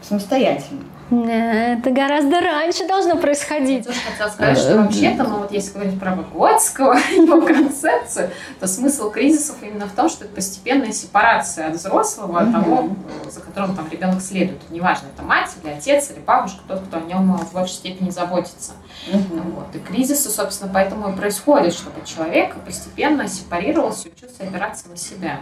[0.00, 0.84] самостоятельно.
[1.10, 3.86] Это гораздо раньше должно Я происходить.
[3.86, 9.10] тоже хотела сказать, что вообще-то, ну вот если говорить про Выгодского, его концепцию, то смысл
[9.10, 12.90] кризисов именно в том, что это постепенная сепарация от взрослого, от того,
[13.30, 14.60] за которым там ребенок следует.
[14.70, 18.72] Неважно, это мать или отец или бабушка, тот, кто о нем в большей степени заботится.
[19.10, 19.74] Вот.
[19.74, 25.40] И кризисы, собственно, поэтому и происходят, чтобы человек постепенно сепарировался и учился опираться на себя.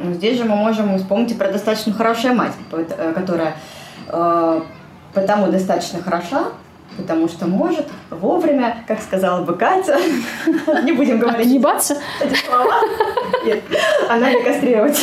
[0.00, 3.52] Здесь же мы можем вспомнить про достаточно хорошая мать, э, которая э,
[5.12, 6.46] потому достаточно хороша,
[6.96, 9.98] потому что может вовремя, как сказала бы Катя,
[10.82, 11.46] не будем говорить...
[11.46, 11.96] Отъебаться?
[12.20, 12.80] Эти слова.
[13.44, 13.62] Нет,
[14.08, 15.00] она не кастрировать.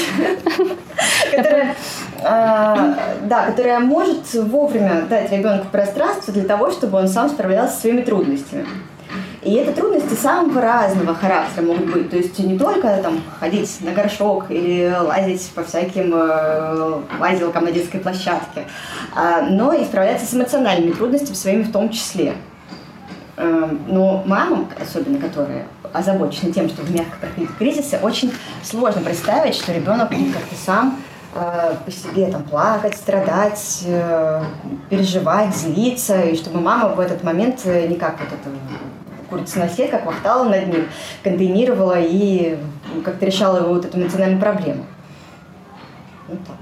[1.32, 1.76] Которая,
[2.24, 7.82] а, да, которая может вовремя дать ребенку пространство для того, чтобы он сам справлялся со
[7.82, 8.66] своими трудностями.
[9.42, 12.10] И это трудности самого разного характера могут быть.
[12.12, 17.72] То есть не только там ходить на горшок или лазить по всяким э, лазилкам на
[17.72, 18.68] детской площадке,
[19.16, 22.36] э, но и справляться с эмоциональными трудностями своими в том числе.
[23.38, 28.32] Э, но мамам, особенно которые озабочены тем, чтобы мягко проходить кризисы, очень
[28.64, 31.00] сложно представить, что ребенок будет как-то сам
[31.34, 34.44] э, по себе там плакать, страдать, э,
[34.92, 38.50] переживать, злиться, и чтобы мама в этот момент никак вот это
[39.32, 40.88] курица на сеть, как вахтала над ним,
[41.24, 42.58] контейнировала и
[43.04, 44.86] как-то решала его вот эту эмоциональную проблему.
[46.28, 46.58] Вот так.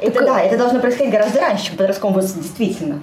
[0.00, 0.26] Это так...
[0.26, 3.00] да, это должно происходить гораздо раньше, в подростковом возрасте, действительно.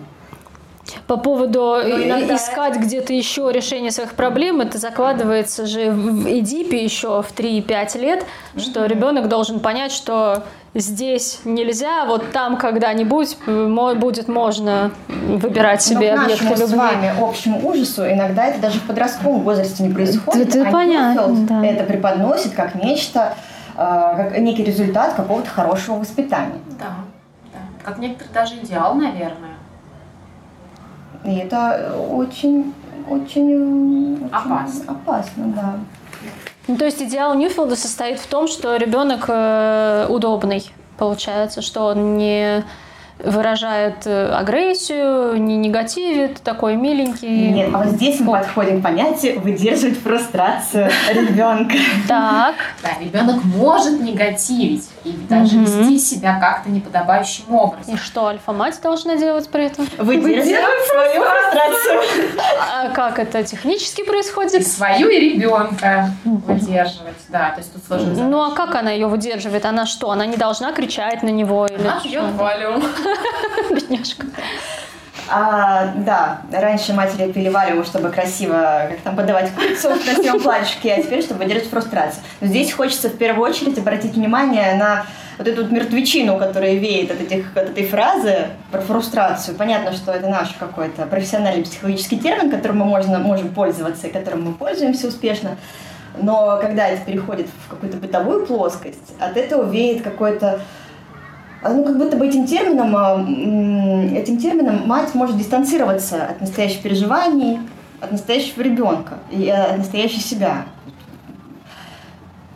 [1.07, 2.35] По поводу иногда...
[2.35, 8.25] искать где-то еще решение своих проблем, это закладывается же в Эдипе еще в 3-5 лет,
[8.55, 8.59] mm-hmm.
[8.59, 16.23] что ребенок должен понять, что здесь нельзя, вот там когда-нибудь будет можно выбирать себе Но
[16.23, 16.65] объекты любви.
[16.65, 20.49] с вами общему ужасу иногда это даже в подростковом возрасте не происходит.
[20.49, 21.47] Это, это а понятно.
[21.47, 21.65] Да.
[21.65, 23.33] Это преподносит как нечто,
[23.75, 26.59] э, как некий результат какого-то хорошего воспитания.
[26.79, 26.95] Да,
[27.53, 27.59] да.
[27.83, 29.51] Как некоторый даже идеал, наверное.
[31.25, 32.73] И это очень,
[33.09, 34.91] очень, очень опасно.
[34.93, 35.75] Опасно, да.
[36.67, 40.63] Ну, то есть идеал Ньюфилда состоит в том, что ребенок э, удобный,
[40.97, 42.63] получается, что он не
[43.23, 47.49] выражает э, агрессию, не негативит, такой миленький.
[47.49, 51.75] Нет, а вот здесь мы подходим к понятию выдерживать фрустрацию ребенка.
[52.07, 52.55] Так.
[52.83, 57.95] Да, ребенок может негативить и даже вести себя как-то неподобающим образом.
[57.95, 59.87] И что альфа-мать должна делать при этом?
[59.97, 62.01] Выдерживать свою фрустрацию.
[62.73, 64.61] А как это технически происходит?
[64.61, 68.27] И свою, и ребенка выдерживать, да, то есть тут сложно.
[68.27, 69.65] Ну а как она ее выдерживает?
[69.65, 71.65] Она что, она не должна кричать на него?
[71.65, 72.83] Или она пьет валиум.
[73.71, 74.27] Бедняжка.
[75.29, 80.93] А, да, раньше матери пили валиум, чтобы красиво как там подавать курицу в красивом платьишке,
[80.93, 82.23] а теперь, чтобы выдержать фрустрацию.
[82.41, 85.05] Но здесь хочется в первую очередь обратить внимание на
[85.37, 89.57] вот эту вот мертвечину, которая веет от, этих, от этой фразы про фрустрацию.
[89.57, 94.43] Понятно, что это наш какой-то профессиональный психологический термин, которым мы можно, можем пользоваться и которым
[94.43, 95.57] мы пользуемся успешно.
[96.17, 100.61] Но когда это переходит в какую-то бытовую плоскость, от этого веет какой-то
[101.69, 103.21] ну, как будто бы этим термином, а,
[104.15, 107.59] этим термином мать может дистанцироваться от настоящих переживаний,
[107.99, 110.65] от настоящего ребенка и э, от настоящей себя.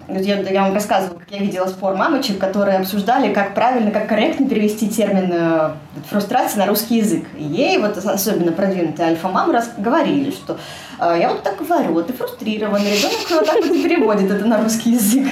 [0.07, 4.47] Я, я вам рассказывала, как я видела спор мамочек, которые обсуждали, как правильно, как корректно
[4.47, 5.71] перевести термин э,
[6.09, 7.25] фрустрация на русский язык.
[7.35, 10.59] И ей, вот особенно продвинутые альфа-мамы, говорили, что
[10.99, 14.45] э, я вот так говорю, вот ты фрустрирован, ребенок вот так вот и переводит это
[14.45, 15.27] на русский язык.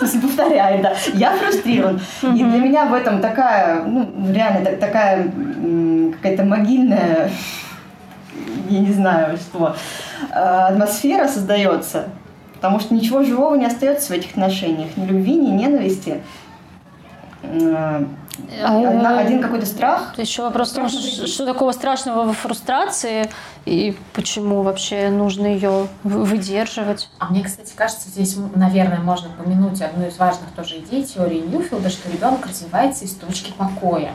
[0.00, 2.00] Повторяет, да, я фрустрирован.
[2.22, 5.30] И для меня в этом такая, ну, реально такая
[6.16, 7.30] какая-то могильная,
[8.68, 9.76] я не знаю, что,
[10.30, 12.08] э, атмосфера создается,
[12.56, 14.96] Потому что ничего живого не остается в этих отношениях.
[14.96, 16.22] Ни любви, ни ненависти.
[17.42, 18.04] Э,
[18.64, 20.14] одна, один какой-то страх.
[20.18, 23.30] Еще вопрос в том, что, что такого страшного во фрустрации
[23.64, 27.10] и почему вообще нужно ее выдерживать.
[27.18, 31.90] А мне, кстати, кажется, здесь, наверное, можно помянуть одну из важных тоже идей теории Ньюфилда,
[31.90, 34.12] что ребенок развивается из точки покоя.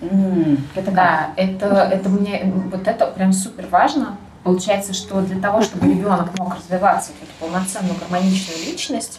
[0.00, 5.60] Mm, это да, это, это мне вот это прям супер важно, Получается, что для того,
[5.60, 9.18] чтобы ребенок мог развиваться как полноценную гармоничную личность,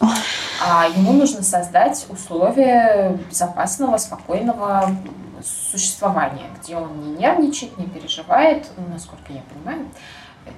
[0.66, 4.96] а, ему нужно создать условия безопасного, спокойного
[5.44, 9.90] существования, где он не нервничает, не переживает, ну, насколько я понимаю,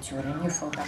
[0.08, 0.82] теория Ньюфилда.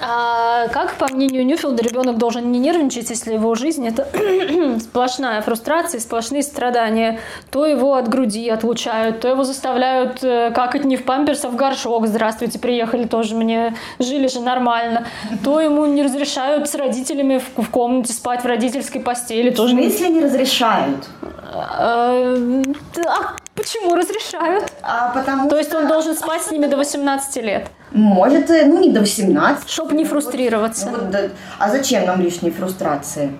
[0.00, 4.06] А как, по мнению Ньюфилда, ребенок должен не нервничать, если его жизнь это
[4.80, 7.20] сплошная фрустрация, сплошные страдания?
[7.50, 11.56] То его от груди отлучают, то его заставляют э, какать не в памперс, а в
[11.56, 12.06] горшок.
[12.06, 15.06] Здравствуйте, приехали тоже мне, жили же нормально.
[15.42, 19.50] То ему не разрешают с родителями в, в комнате спать в родительской постели.
[19.50, 19.74] Тоже...
[19.74, 21.08] Смысле не разрешают?
[21.52, 22.14] А,
[23.04, 24.72] а почему разрешают?
[24.82, 27.68] А потому То есть он должен спать с ними до 18 лет?
[27.92, 29.68] Может, э, ну не до 18.
[29.68, 30.90] Чтобы не фрустрироваться.
[30.90, 31.20] Ну, вот, да.
[31.58, 33.32] А зачем нам лишние фрустрации?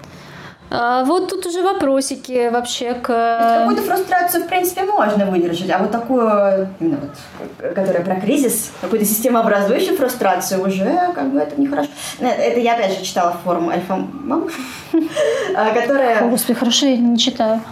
[0.71, 3.07] А вот тут уже вопросики вообще к...
[3.07, 9.07] Какую-то фрустрацию, в принципе, можно выдержать, а вот такую, именно вот, которая про кризис, какую-то
[9.07, 11.89] системообразующую фрустрацию уже, как бы, это нехорошо.
[12.21, 14.51] Это я, опять же, читала форум Альфа-Мам,
[15.75, 16.25] которая...
[16.25, 17.63] О, господи, хорошо, я не читаю.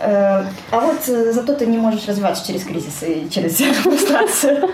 [0.00, 4.70] Э, а вот э, зато ты не можешь развиваться через кризис и через фрустрацию.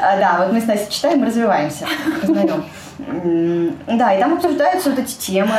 [0.00, 1.86] А, да, вот мы с Настей читаем развиваемся,
[2.20, 2.64] познаем.
[2.98, 5.54] Да, и там обсуждаются вот эти темы,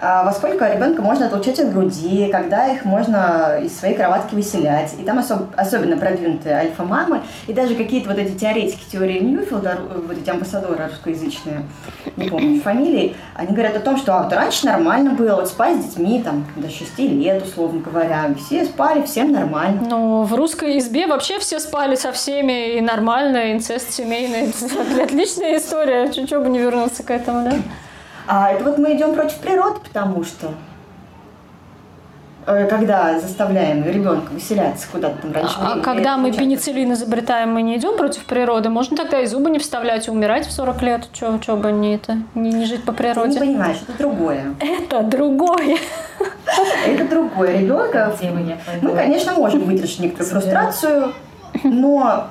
[0.00, 4.94] а, во сколько ребенка можно отлучать от груди, когда их можно из своей кроватки выселять.
[4.98, 10.18] И там особ, особенно продвинутые альфа-мамы, и даже какие-то вот эти теоретики теории Ньюфилда, вот
[10.18, 11.62] эти амбассадоры русскоязычные,
[12.16, 15.80] не помню фамилии, они говорят о том, что а, вот раньше нормально было, вот спать
[15.80, 19.82] с детьми там до 6 лет, условно говоря, все спали, всем нормально.
[19.88, 24.52] Ну, в русской избе вообще все спали со всеми, и нормально, инцест семейный.
[25.02, 27.56] Отличная история, чуть-чуть бы не вернулся вернуться к этому, да?
[28.26, 30.52] А это вот мы идем против природы, потому что
[32.46, 35.82] э, когда заставляем ребенка выселяться куда-то там раньше а, времени.
[35.82, 40.06] когда мы пенициллин изобретаем, мы не идем против природы, можно тогда и зубы не вставлять
[40.06, 41.08] и умирать в 40 лет.
[41.12, 43.38] Чего бы не это, не, не жить по природе.
[43.38, 44.54] Ты не понимаешь, это другое.
[44.60, 45.78] Это другое.
[46.86, 47.58] Это другое.
[47.58, 48.14] Ребенка,
[48.80, 51.14] мы, конечно, можем выдержать некоторую фрустрацию,
[51.64, 52.28] но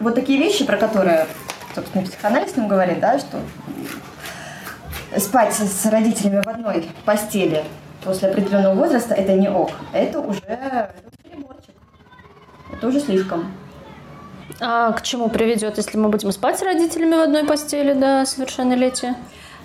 [0.00, 1.26] вот такие вещи, про которые
[1.74, 3.38] собственно, психоанализ нам говорит, да, что
[5.18, 7.64] спать с родителями в одной постели
[8.04, 9.70] после определенного возраста это не ок.
[9.92, 10.40] Это уже
[11.22, 11.74] переборчик.
[12.72, 13.52] Это уже слишком.
[14.60, 19.16] А к чему приведет, если мы будем спать с родителями в одной постели до совершеннолетия?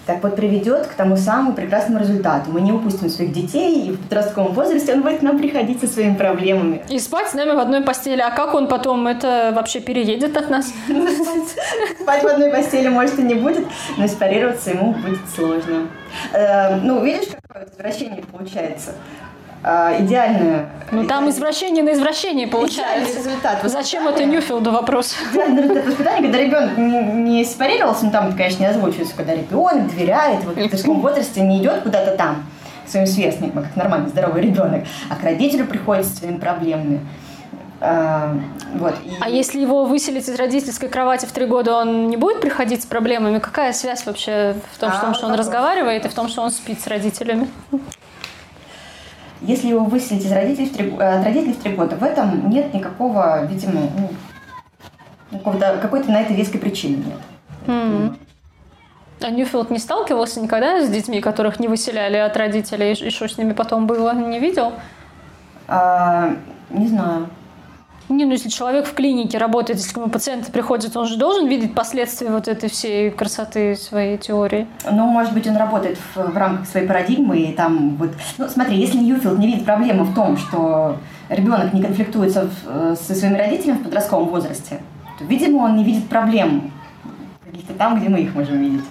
[0.07, 2.49] Так вот приведет к тому самому прекрасному результату.
[2.49, 5.87] Мы не упустим своих детей, и в подростковом возрасте он будет к нам приходить со
[5.87, 6.81] своими проблемами.
[6.89, 8.21] И спать с нами в одной постели.
[8.21, 10.67] А как он потом это вообще переедет от нас?
[12.01, 13.67] Спать в одной постели, может, и не будет,
[13.97, 15.87] но сепарироваться ему будет сложно.
[16.31, 18.93] Э, ну, видишь, какое возвращение получается?
[19.63, 20.67] А, идеальную...
[20.91, 23.17] Ну там извращение на извращение получается.
[23.17, 23.59] результат.
[23.63, 25.15] Зачем это Ньюфилду вопрос?
[25.31, 30.43] Идеальный результат воспитания, когда ребенок не, сепарировался, ну там, конечно, не озвучивается, когда ребенок доверяет,
[30.43, 32.45] вот в подростковом возрасте не идет куда-то там,
[32.85, 37.01] своим сверстникам, как нормальный здоровый ребенок, а к родителю приходит с своими проблемами.
[37.79, 38.35] А,
[38.75, 38.95] вот.
[39.05, 39.11] И...
[39.19, 42.85] а если его выселить из родительской кровати в три года, он не будет приходить с
[42.85, 43.39] проблемами?
[43.39, 46.81] Какая связь вообще в том, а, что он разговаривает, и в том, что он спит
[46.81, 47.49] с родителями?
[49.41, 52.73] Если его выселить из родителей в три, от родителей в три года, в этом нет
[52.73, 53.81] никакого, видимо,
[55.31, 57.19] ну, какой-то на это веской причины нет.
[57.67, 58.17] Mm.
[59.21, 63.37] А Ньюфилд не сталкивался никогда с детьми, которых не выселяли от родителей, и что с
[63.37, 64.13] ними потом было?
[64.13, 64.73] Не видел?
[65.67, 66.35] А,
[66.69, 67.27] не знаю.
[68.09, 71.47] Не, ну если человек в клинике работает, если к нему пациенты приходят, он же должен
[71.47, 74.65] видеть последствия вот этой всей красоты своей теории.
[74.89, 78.11] Ну, может быть, он работает в, в рамках своей парадигмы, и там вот...
[78.37, 82.49] Ну, смотри, если Ньюфилд не видит проблемы в том, что ребенок не конфликтует со,
[82.95, 84.79] со своими родителями в подростковом возрасте,
[85.19, 86.71] то, видимо, он не видит проблем
[87.45, 88.85] каких-то там, где мы их можем видеть.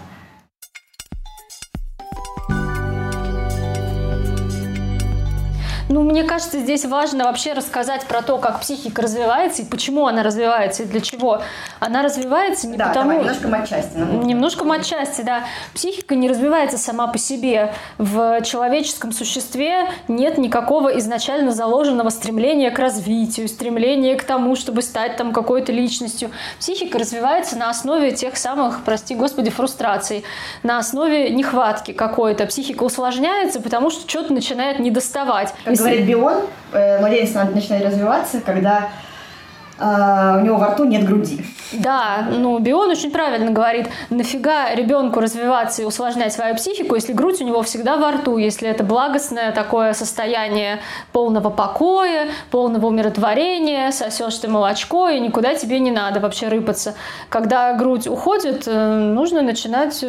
[5.88, 10.25] Ну, мне кажется, здесь важно вообще рассказать про то, как психика развивается и почему она
[10.25, 11.42] развивается и для чего.
[11.79, 13.11] Она развивается не да, потому...
[13.11, 13.96] Давай, немножко матчасти.
[13.96, 15.44] Немножко матчасти, да.
[15.75, 17.72] Психика не развивается сама по себе.
[17.99, 25.16] В человеческом существе нет никакого изначально заложенного стремления к развитию, стремления к тому, чтобы стать
[25.16, 26.31] там какой-то личностью.
[26.59, 30.25] Психика развивается на основе тех самых, прости господи, фрустраций,
[30.64, 32.46] на основе нехватки какой-то.
[32.46, 35.55] Психика усложняется, потому что что-то начинает недоставать.
[35.77, 36.35] Как говорит Бион,
[36.73, 38.89] э, младенец начинает развиваться, когда
[39.79, 41.45] Uh, у него во рту нет груди.
[41.73, 47.43] Да, ну Бион очень правильно говорит, нафига ребенку развиваться и усложнять свою психику, если грудь
[47.43, 50.81] у него всегда во рту, если это благостное такое состояние
[51.12, 56.95] полного покоя, полного умиротворения, сосешь ты молочко и никуда тебе не надо вообще рыпаться.
[57.29, 60.03] Когда грудь уходит, э, нужно начинать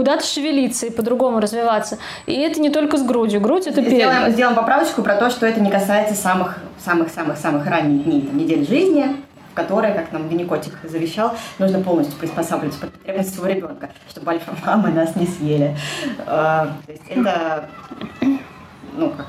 [0.00, 1.98] куда-то шевелиться и по-другому развиваться.
[2.24, 3.38] И это не только с грудью.
[3.42, 7.66] Грудь это сделаем, сделаем поправочку про то, что это не касается самых самых самых самых
[7.66, 9.14] ранних дней, там, недель жизни,
[9.52, 14.88] в которой, как нам Винникотик завещал, нужно полностью приспосабливаться под потребности своего ребенка, чтобы альфа-мамы
[14.88, 15.76] нас не съели.
[16.26, 17.68] А, то есть это,
[18.96, 19.26] ну, как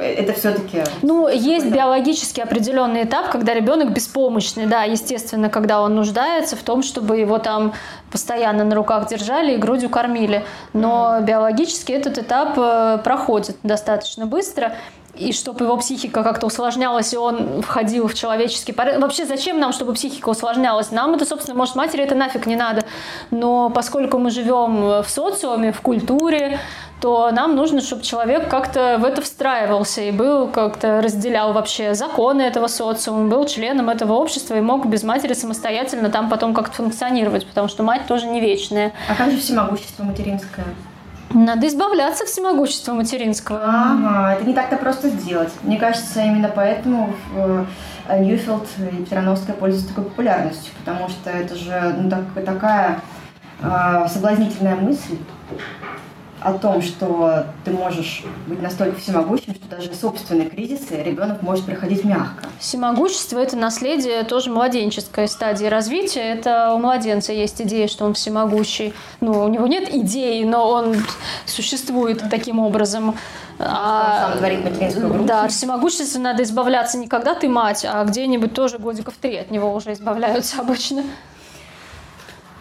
[0.00, 0.82] это все-таки...
[1.02, 1.76] Ну, есть да.
[1.76, 7.38] биологически определенный этап, когда ребенок беспомощный, да, естественно, когда он нуждается в том, чтобы его
[7.38, 7.72] там
[8.10, 10.44] постоянно на руках держали и грудью кормили.
[10.72, 11.24] Но mm-hmm.
[11.24, 14.74] биологически этот этап э, проходит достаточно быстро.
[15.20, 19.02] И чтобы его психика как-то усложнялась, и он входил в человеческий порядок.
[19.02, 20.90] Вообще, зачем нам, чтобы психика усложнялась?
[20.90, 22.84] Нам это, собственно, может, матери это нафиг не надо.
[23.30, 26.58] Но поскольку мы живем в социуме, в культуре,
[27.00, 32.42] то нам нужно, чтобы человек как-то в это встраивался и был как-то разделял вообще законы
[32.42, 37.46] этого социума, был членом этого общества и мог без матери самостоятельно там потом как-то функционировать,
[37.46, 38.92] потому что мать тоже не вечная.
[39.08, 40.66] А как же всемогущество материнское?
[41.32, 43.60] Надо избавляться от всемогущества материнского.
[43.62, 45.52] Ага, это не так-то просто сделать.
[45.62, 47.64] Мне кажется, именно поэтому э,
[48.18, 53.00] Ньюфилд и Петрановская пользуются такой популярностью, потому что это же ну, так, такая
[53.62, 55.18] э, соблазнительная мысль
[56.40, 62.04] о том, что ты можешь быть настолько всемогущим, что даже собственные кризисы ребенок может проходить
[62.04, 62.46] мягко.
[62.58, 66.22] Всемогущество– это наследие тоже младенческой стадии развития.
[66.22, 68.94] Это у младенца есть идея, что он всемогущий.
[69.20, 70.96] Ну, у него нет идеи, но он
[71.46, 73.14] существует таким образом.
[73.58, 75.26] А, сам.
[75.26, 79.74] Да, всемогущество надо избавляться не когда ты мать, а где-нибудь тоже годиков три от него
[79.74, 81.02] уже избавляются обычно.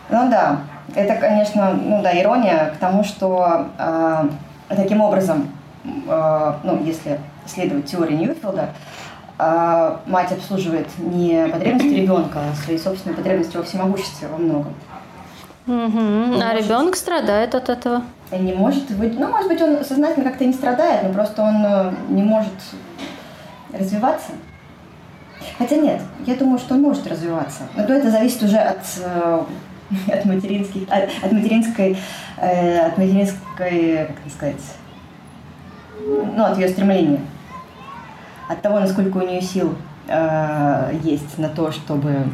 [0.10, 0.60] Ну да,
[0.96, 4.30] это, конечно, ну да, ирония к тому, что э,
[4.70, 5.50] таким образом,
[5.84, 8.70] э, ну, если следовать теории Ньюфилда,
[9.38, 14.74] э, мать обслуживает не потребности ребенка, а свои собственные потребности во всемогуществе во многом.
[15.68, 16.42] Угу.
[16.42, 18.04] А ребенок страдает от этого?
[18.32, 21.94] Не может быть, ну, может быть, он сознательно как-то не страдает, но просто он э,
[22.10, 22.54] не может
[23.72, 24.32] развиваться.
[25.58, 27.64] Хотя нет, я думаю, что он может развиваться.
[27.76, 29.44] Но то это зависит уже от э,
[30.08, 31.98] от материнских, от, от материнской,
[32.38, 34.62] э, от материнской, как сказать,
[36.06, 37.20] ну, от ее стремления,
[38.48, 39.76] от того, насколько у нее сил
[40.08, 42.28] э, есть на то, чтобы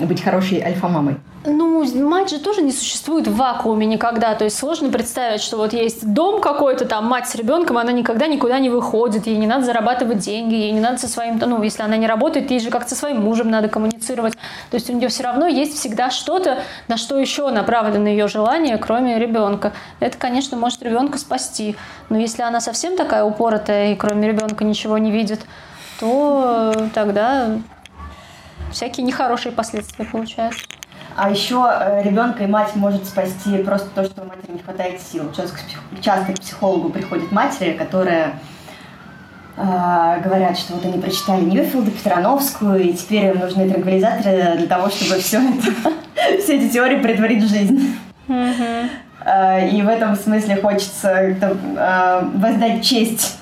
[0.00, 1.16] быть хорошей альфа-мамой.
[1.50, 4.34] Ну, мать же тоже не существует в вакууме никогда.
[4.34, 8.26] То есть сложно представить, что вот есть дом какой-то, там мать с ребенком, она никогда
[8.26, 11.82] никуда не выходит, ей не надо зарабатывать деньги, ей не надо со своим, ну, если
[11.82, 14.34] она не работает, ей же как-то со своим мужем надо коммуницировать.
[14.70, 18.76] То есть у нее все равно есть всегда что-то, на что еще направлено ее желание,
[18.76, 19.72] кроме ребенка.
[20.00, 21.76] Это, конечно, может ребенка спасти.
[22.10, 25.40] Но если она совсем такая упоротая и кроме ребенка ничего не видит,
[25.98, 27.58] то тогда
[28.70, 30.64] всякие нехорошие последствия получаются.
[31.20, 35.00] А еще э, ребенка и мать может спасти просто то, что у матери не хватает
[35.00, 35.24] сил.
[36.00, 38.38] Часто к психологу приходят матери, которые
[39.56, 44.90] э, говорят, что вот они прочитали Ньюфилда, Петрановскую, и теперь им нужны транквилизаторы для того,
[44.90, 45.92] чтобы все это,
[46.40, 47.98] все эти теории притворить в жизнь.
[48.28, 53.38] Э, и в этом смысле хочется э, воздать честь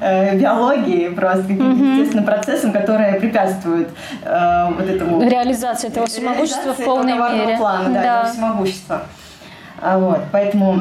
[0.00, 1.92] э, биологии, просто каким-то mm-hmm.
[1.92, 3.88] естественным процессом, которые препятствуют
[4.24, 5.22] э, вот этому...
[5.28, 7.56] Реализации этого всемогущества в полной мере.
[7.56, 8.20] плана, да, да.
[8.20, 9.02] этого всемогущества.
[9.80, 10.80] А вот, поэтому...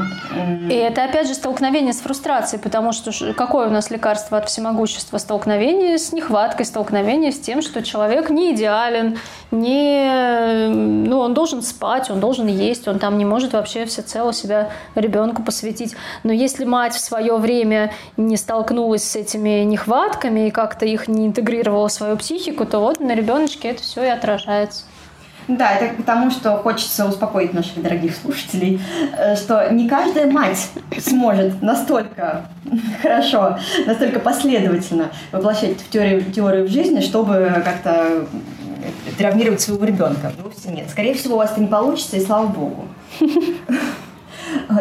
[0.70, 5.18] И это, опять же, столкновение с фрустрацией, потому что какое у нас лекарство от всемогущества?
[5.18, 9.18] Столкновение с нехваткой, столкновение с тем, что человек не идеален,
[9.52, 10.68] не...
[10.70, 15.44] Ну, он должен спать, он должен есть, он там не может вообще всецело себя ребенку
[15.44, 15.96] посвятить.
[16.24, 21.28] Но если мать в свое время не столкнулась с этими нехватками и как-то их не
[21.28, 24.84] интегрировала в свою психику, то вот на ребеночке это все и отражается.
[25.48, 28.82] Да, это потому, что хочется успокоить наших дорогих слушателей,
[29.18, 30.70] э, что не каждая мать
[31.00, 32.48] сможет настолько
[33.02, 38.26] хорошо, настолько последовательно воплощать в теорию, теорию в жизни, чтобы как-то
[39.18, 40.32] травмировать своего ребенка.
[40.44, 40.90] Вовсе нет.
[40.90, 42.86] Скорее всего, у вас это не получится, и слава богу.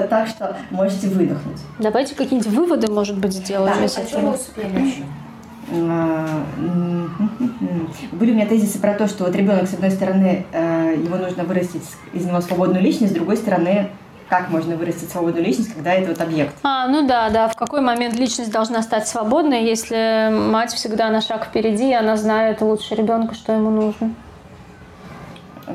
[0.09, 1.61] Так что можете выдохнуть.
[1.79, 4.37] Давайте какие-нибудь выводы, может быть, сделаем да, из этого.
[5.73, 6.45] А,
[8.25, 11.45] были у меня тезисы про то, что вот ребенок, с одной стороны, э, его нужно
[11.45, 13.91] вырастить из него свободную личность, с другой стороны,
[14.31, 16.55] как можно вырастить свободную личность, когда это вот объект.
[16.63, 21.21] А, ну да, да, в какой момент личность должна стать свободной, если мать всегда на
[21.21, 24.15] шаг впереди, и она знает лучше ребенка, что ему нужно.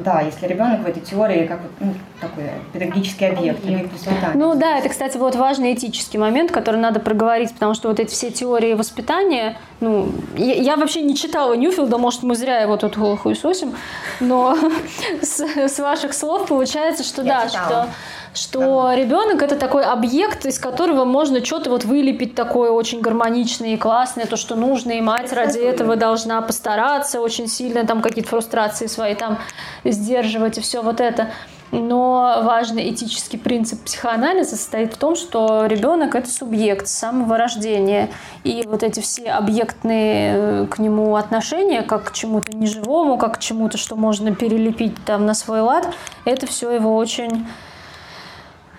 [0.03, 4.35] Да, если ребенок в этой теории как ну, такой педагогический объект, объект воспитания.
[4.35, 8.11] Ну да, это, кстати, вот важный этический момент, который надо проговорить, потому что вот эти
[8.11, 12.95] все теории воспитания, ну, я, я вообще не читала Ньюфилда, может, мы зря его тут
[12.95, 13.75] хуесосим,
[14.19, 14.57] но
[15.21, 17.67] с, с ваших слов получается, что я да, читала.
[17.67, 17.89] что
[18.33, 23.77] что ребенок это такой объект, из которого можно что-то вот вылепить такое очень гармоничное и
[23.77, 28.87] классное, то, что нужно, и мать ради этого должна постараться очень сильно, там какие-то фрустрации
[28.87, 29.39] свои там
[29.83, 31.29] сдерживать и все вот это.
[31.71, 38.09] Но важный этический принцип психоанализа состоит в том, что ребенок это субъект с самого рождения.
[38.43, 43.39] И вот эти все объектные э, к нему отношения, как к чему-то неживому, как к
[43.39, 45.87] чему-то, что можно перелепить там на свой лад,
[46.25, 47.45] это все его очень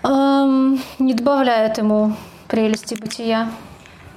[0.03, 2.15] эм, не добавляет ему
[2.49, 3.49] прелести бытия.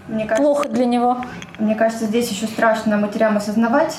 [0.08, 1.18] мне кажется, плохо для него.
[1.60, 3.98] Мне кажется, здесь еще страшно матерям осознавать.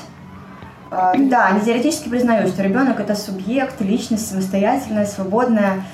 [0.90, 5.84] А, да, они теоретически признают, что ребенок это субъект, личность самостоятельная, свободная.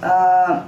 [0.00, 0.64] А,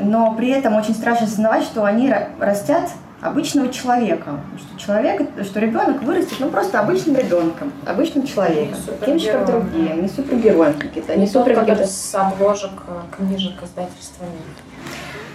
[0.00, 2.90] но при этом очень страшно осознавать, что они растят
[3.20, 4.40] обычного человека.
[4.58, 9.94] Что человек, что ребенок вырастет, ну просто обычным ребенком, обычным человеком, таким же, как другие,
[9.94, 14.26] не супергероем какие-то, не супер какие-то с обложек э, книжек издательства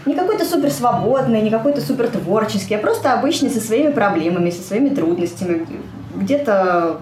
[0.06, 4.62] не какой-то супер свободный, не какой-то супер творческий, а просто обычный со своими проблемами, со
[4.64, 5.68] своими трудностями.
[6.16, 7.02] Где-то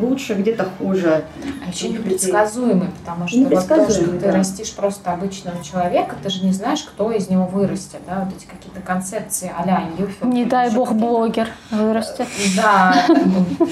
[0.00, 1.24] лучше, где-то хуже.
[1.72, 4.18] Еще непредсказуемый, потому что вот то, что да.
[4.18, 8.36] ты растишь просто обычного человека, ты же не знаешь, кто из него вырастет, да, вот
[8.36, 9.84] эти какие-то концепции а-ля
[10.22, 12.28] Не дай бог блогер вырастет.
[12.56, 13.06] Да,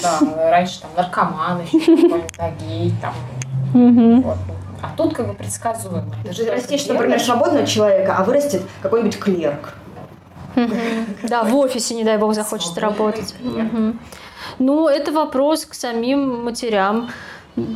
[0.02, 3.14] да, раньше там наркоман еще какой-нибудь, гей, там,
[4.22, 4.36] вот.
[4.82, 6.14] А тут как бы предсказуемо.
[6.24, 9.74] Ты же растишь, например, свободного человека, а вырастет какой-нибудь клерк.
[11.22, 13.34] Да, в офисе, не дай бог, захочет работать.
[14.58, 17.10] Ну, это вопрос к самим матерям.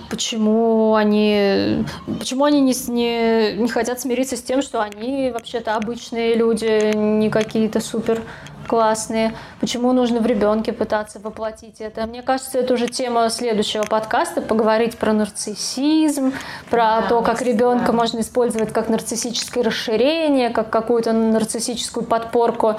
[0.09, 1.85] Почему они,
[2.19, 7.29] почему они не, не, не хотят смириться с тем, что они вообще-то обычные люди, не
[7.29, 8.23] какие-то супер
[8.65, 9.35] классные.
[9.61, 12.07] Почему нужно в ребенке пытаться воплотить это?
[12.07, 16.33] Мне кажется, это уже тема следующего подкаста, поговорить про нарциссизм,
[16.71, 17.93] про да, то, как ребенка да.
[17.93, 22.77] можно использовать как нарциссическое расширение, как какую-то нарциссическую подпорку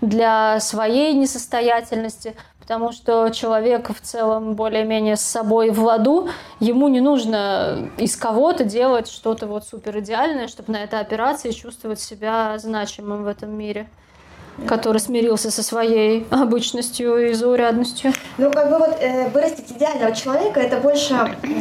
[0.00, 2.34] для своей несостоятельности
[2.68, 6.28] потому что человек в целом более-менее с собой в ладу,
[6.60, 11.98] ему не нужно из кого-то делать что-то вот супер идеальное, чтобы на этой операции чувствовать
[11.98, 13.88] себя значимым в этом мире
[14.66, 18.12] который смирился со своей обычностью и заурядностью.
[18.38, 21.14] Ну, как бы вот э, вырастить идеального человека, это больше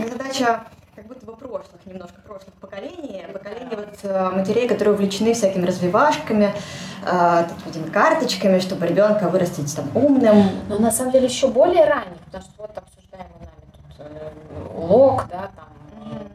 [0.10, 0.64] задача
[0.96, 6.56] как будто бы прошлых, немножко прошлых поколений, поколений вот э, матерей, которые увлечены всякими развивашками,
[7.64, 10.50] такими карточками, чтобы ребенка вырастить там умным.
[10.68, 14.32] Но на самом деле еще более ранних, потому что вот обсуждаемый нами тут э,
[14.76, 15.68] Лок, да, там,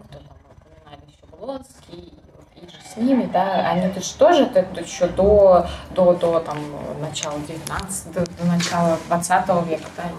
[0.08, 2.12] кто там упоминали еще Блонский,
[2.56, 6.58] и же с ними, да, они то же тоже это еще до, до, до там,
[7.00, 10.16] начала 19 до, до начала 20 века, да, они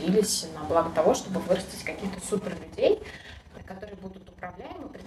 [0.00, 3.02] трудились на благо того, чтобы вырастить каких-то супер людей,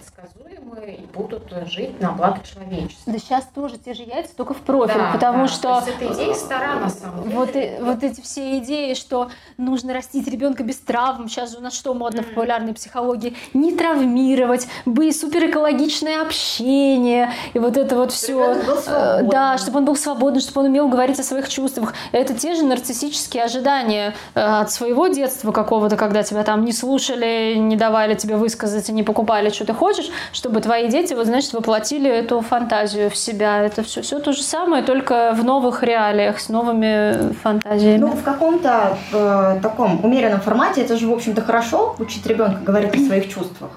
[0.08, 3.12] управляемы, предсказуемы и будут жить на благо человечества.
[3.12, 5.48] Да сейчас тоже те же яйца, только в профиль, да, потому да.
[5.48, 5.80] что...
[5.80, 7.36] То есть эта идея стара на самом деле.
[7.36, 11.60] Вот, и, вот эти все идеи, что нужно растить ребенка без травм, сейчас же у
[11.60, 18.12] нас что модно в популярной психологии, не травмировать, бы суперэкологичное общение, и вот это вот
[18.12, 18.54] все.
[18.86, 21.94] Э, да, чтобы он был свободен, чтобы он умел говорить о своих чувствах.
[22.12, 27.54] Это те же нарциссические ожидания э, от своего детства какого-то, когда тебя там не слушали,
[27.56, 29.93] не давали тебе высказать высказать и не покупали, что ты хочешь,
[30.32, 33.62] чтобы твои дети, вот, значит, воплотили эту фантазию в себя.
[33.62, 37.98] Это все, все то же самое, только в новых реалиях, с новыми фантазиями.
[37.98, 42.94] Ну, в каком-то э, таком умеренном формате это же, в общем-то, хорошо учить ребенка говорить
[42.94, 43.70] о своих чувствах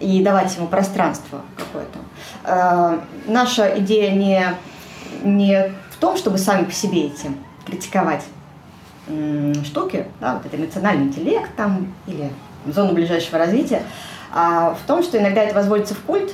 [0.00, 1.98] и давать ему пространство какое-то.
[2.44, 4.44] Э, наша идея не,
[5.22, 7.28] не в том, чтобы сами по себе идти,
[7.66, 8.22] критиковать
[9.64, 12.30] штуки, да, вот это эмоциональный интеллект там, или
[12.66, 13.82] зону ближайшего развития,
[14.32, 16.32] а в том, что иногда это возводится в культ,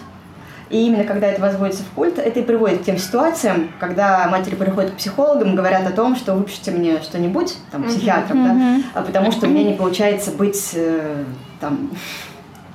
[0.68, 4.56] и именно когда это возводится в культ, это и приводит к тем ситуациям, когда матери
[4.56, 8.82] приходят к психологам и говорят о том, что выпишите мне что-нибудь, там, психиатром, mm-hmm.
[8.94, 11.24] да, а потому что мне не получается быть э,
[11.60, 11.90] там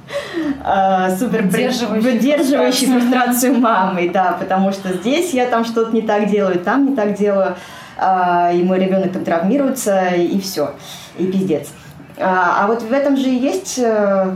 [1.19, 6.59] супер выдерживающей, выдерживающей фрустрацию мамой, да, потому что здесь я там что-то не так делаю,
[6.59, 7.55] там не так делаю,
[7.97, 10.73] и мой ребенок там травмируется, и все,
[11.17, 11.69] и пиздец.
[12.17, 14.31] А, а вот в этом же и есть э,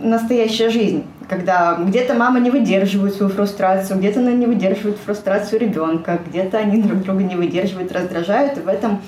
[0.00, 6.18] настоящая жизнь, когда где-то мама не выдерживает свою фрустрацию, где-то она не выдерживает фрустрацию ребенка,
[6.26, 9.00] где-то они друг друга не выдерживают, раздражают, и в этом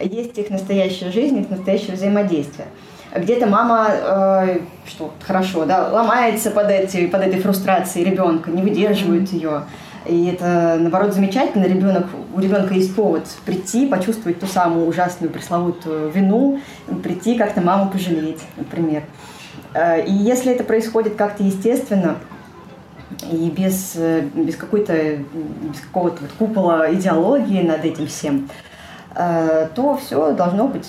[0.00, 2.68] есть их настоящая жизнь, их настоящее взаимодействие.
[3.14, 9.32] Где-то мама, э, что хорошо, да, ломается под, эти, под этой фрустрацией ребенка, не выдерживает
[9.32, 9.62] ее.
[10.06, 11.64] И это, наоборот, замечательно.
[11.64, 16.60] Ребенок, у ребенка есть повод прийти, почувствовать ту самую ужасную пресловутую вину,
[17.02, 19.02] прийти как-то маму пожалеть, например.
[19.74, 22.16] Э, и если это происходит как-то естественно,
[23.30, 23.96] и без,
[24.34, 28.48] без какой-то, без какого-то вот купола идеологии над этим всем,
[29.14, 30.88] э, то все должно быть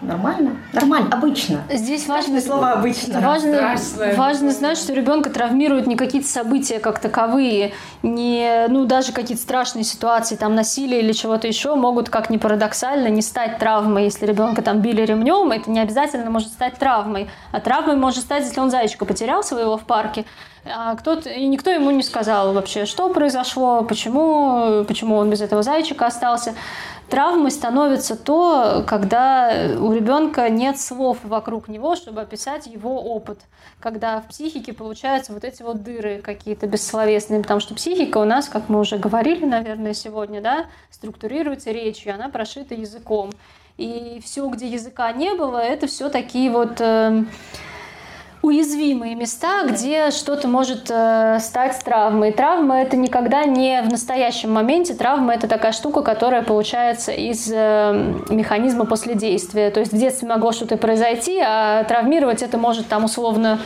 [0.00, 0.56] Нормально?
[0.72, 1.62] Нормально, обычно.
[1.70, 3.20] Здесь важно слово обычно.
[3.20, 3.76] Важно,
[4.16, 7.72] важно знать, что ребенка травмируют не какие-то события как таковые,
[8.02, 13.08] не, ну, даже какие-то страшные ситуации, там, насилие или чего-то еще могут, как ни парадоксально,
[13.08, 14.04] не стать травмой.
[14.04, 17.30] Если ребенка там били ремнем, это не обязательно может стать травмой.
[17.52, 20.24] А травмой может стать, если он зайчика потерял своего в парке,
[20.66, 25.62] а кто-то, и никто ему не сказал вообще, что произошло, почему, почему он без этого
[25.62, 26.54] зайчика остался.
[27.14, 33.38] Травмой становится то, когда у ребенка нет слов вокруг него, чтобы описать его опыт.
[33.78, 38.48] Когда в психике получаются вот эти вот дыры какие-то бессловесные, потому что психика у нас,
[38.48, 43.30] как мы уже говорили, наверное, сегодня, да, структурируется речью, она прошита языком.
[43.76, 47.22] И все, где языка не было, это все такие вот э,
[48.44, 52.30] уязвимые места, где что-то может э, стать травмой.
[52.30, 54.92] Травма это никогда не в настоящем моменте.
[54.92, 59.70] Травма это такая штука, которая получается из э, механизма последействия.
[59.70, 63.60] То есть в детстве могло что-то произойти, а травмировать это может там условно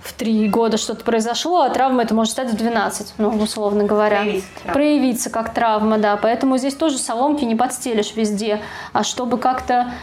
[0.00, 4.18] в три года что-то произошло, а травма это может стать в 12, ну, условно говоря.
[4.18, 6.18] Проявиться, Проявиться как травма, да.
[6.18, 8.60] Поэтому здесь тоже соломки не подстелишь везде.
[8.92, 9.94] А чтобы как-то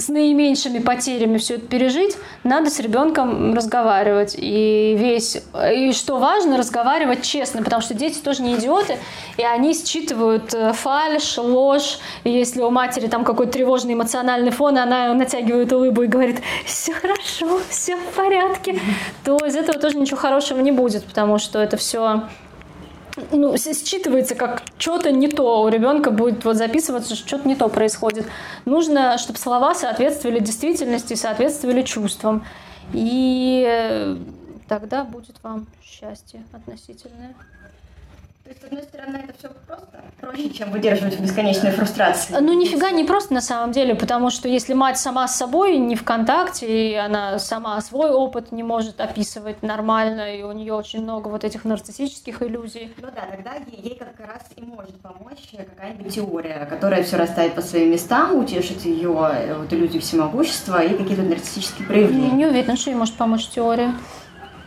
[0.00, 4.34] с наименьшими потерями все это пережить, надо с ребенком разговаривать.
[4.36, 5.42] И весь,
[5.74, 8.98] и что важно, разговаривать честно, потому что дети тоже не идиоты,
[9.36, 11.98] и они считывают э, фальш, ложь.
[12.24, 16.40] И если у матери там какой-то тревожный эмоциональный фон, и она натягивает улыбку и говорит,
[16.64, 18.80] все хорошо, все в порядке,
[19.24, 22.22] то из этого тоже ничего хорошего не будет, потому что это все
[23.32, 25.62] ну, считывается как что-то не то.
[25.62, 28.26] У ребенка будет вот записываться, что что-то не то происходит.
[28.64, 32.44] Нужно, чтобы слова соответствовали действительности, соответствовали чувствам.
[32.92, 34.16] И э,
[34.68, 37.34] тогда будет вам счастье относительное.
[38.50, 42.34] То есть, с одной стороны, это все просто проще, чем выдерживать бесконечные фрустрации.
[42.40, 45.94] Ну, нифига не просто на самом деле, потому что если мать сама с собой не
[45.94, 51.00] в контакте, и она сама свой опыт не может описывать нормально, и у нее очень
[51.00, 52.92] много вот этих нарциссических иллюзий.
[53.00, 57.54] Ну да, тогда ей, ей как раз и может помочь какая-нибудь теория, которая все расставит
[57.54, 62.30] по своим местам, утешит ее вот, иллюзию всемогущества и какие-то нарциссические проявления.
[62.30, 63.94] Не, не уверена, что ей может помочь теория.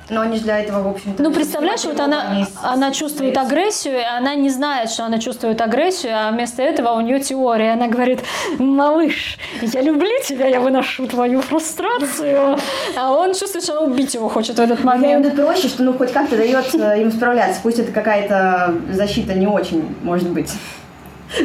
[0.10, 1.24] Но они же для этого, в общем-то...
[1.24, 6.14] Ну, представляешь, вот она, она чувствует агрессию, и она не знает, что она чувствует агрессию,
[6.16, 7.74] а вместо этого у нее теория.
[7.74, 8.20] Она говорит,
[8.60, 12.58] малыш, я люблю тебя, я выношу твою фрустрацию.
[12.97, 15.26] А он чувствует, что она убить его хочет в этот момент.
[15.26, 17.60] Это проще, что ну хоть как-то дает ему справляться.
[17.64, 20.51] Пусть это какая-то защита не очень, может быть,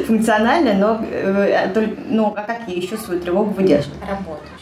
[0.06, 1.68] функциональная, но, э,
[2.08, 3.98] ну, а как ей еще свою тревогу выдерживать?
[4.00, 4.57] Работающая.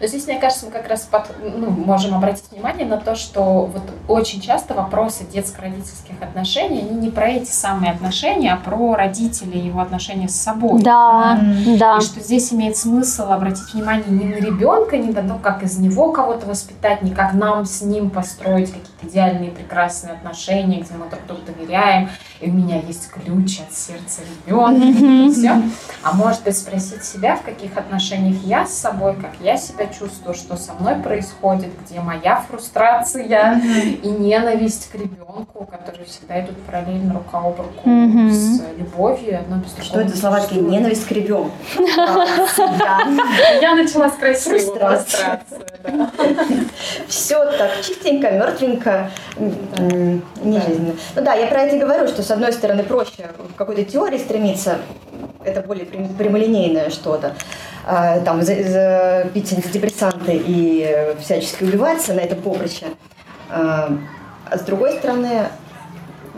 [0.00, 3.66] Но здесь, мне кажется, мы как раз под, ну, можем обратить внимание на то, что
[3.66, 9.60] вот очень часто вопросы детско-родительских отношений, они не про эти самые отношения, а про родителей
[9.60, 10.82] и его отношения с собой.
[10.82, 11.78] Да, mm-hmm.
[11.78, 11.98] да.
[11.98, 15.78] И что здесь имеет смысл обратить внимание не на ребенка, не на то, как из
[15.78, 21.08] него кого-то воспитать, не как нам с ним построить какие-то идеальные прекрасные отношения, где мы
[21.08, 22.08] друг другу доверяем,
[22.40, 25.30] и у меня есть ключ от сердца ребенка, mm-hmm.
[25.32, 25.62] все.
[26.02, 30.34] А может быть спросить себя, в каких отношениях я с собой, как я себя чувствую,
[30.34, 34.00] что со мной происходит, где моя фрустрация mm-hmm.
[34.02, 38.30] и ненависть к ребенку, которые всегда идут параллельно рука об руку mm-hmm.
[38.30, 40.62] с любовью, одно без Что это слова такие?
[40.62, 41.52] Ненависть к ребенку.
[43.60, 45.40] Я начала с красивой фрустрации.
[47.08, 50.94] Все так чистенько, мертвенько, не жизненно.
[51.14, 54.18] Ну да, я про это и говорю, что с одной стороны проще в какой-то теории
[54.18, 54.78] стремиться,
[55.44, 57.34] это более прямолинейное что-то,
[57.86, 62.86] а, там, за, за, пить антидепрессанты и всячески убиваться на этом поприще.
[63.48, 63.90] А,
[64.50, 65.44] а с другой стороны,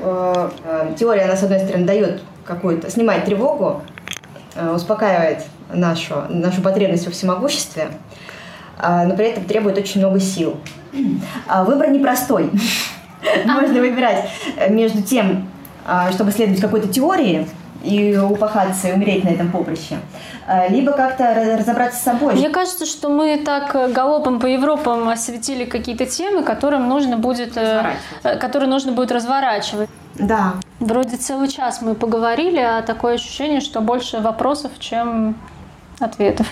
[0.03, 0.53] а,
[0.99, 3.83] теория, она, с одной стороны, дает какую-то, снимает тревогу,
[4.75, 7.89] успокаивает нашу, нашу потребность во всемогуществе,
[8.81, 10.57] но при этом требует очень много сил.
[10.93, 12.51] Выбор непростой.
[13.45, 14.31] Можно выбирать
[14.68, 15.49] между тем,
[16.12, 17.47] чтобы следовать какой-то теории,
[17.83, 19.99] и упахаться и умереть на этом поприще.
[20.47, 22.35] А, либо как-то разобраться с собой.
[22.35, 27.57] Мне кажется, что мы так э, галопом по Европам осветили какие-то темы, которым нужно будет,
[27.57, 27.87] э,
[28.24, 29.89] э, которые нужно будет разворачивать.
[30.14, 30.55] Да.
[30.81, 35.37] Вроде целый час мы поговорили, а такое ощущение, что больше вопросов, чем
[36.01, 36.49] ответов.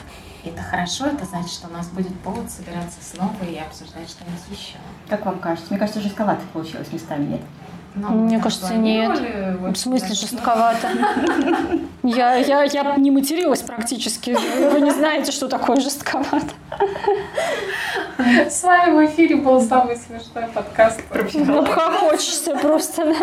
[0.46, 4.76] Это хорошо, это значит, что у нас будет повод собираться снова и обсуждать что-нибудь еще.
[5.08, 5.66] Как вам кажется?
[5.70, 7.40] Мне кажется, жестковато получилось местами, нет?
[7.96, 9.18] Ну, Мне кажется, нет.
[9.58, 10.88] В смысле жестковато?
[12.02, 14.36] Я, я, я не материлась практически.
[14.70, 16.46] Вы не знаете, что такое жестковато.
[18.48, 21.00] С вами в эфире был самый смешной подкаст.
[21.10, 23.14] Обхохочешься просто.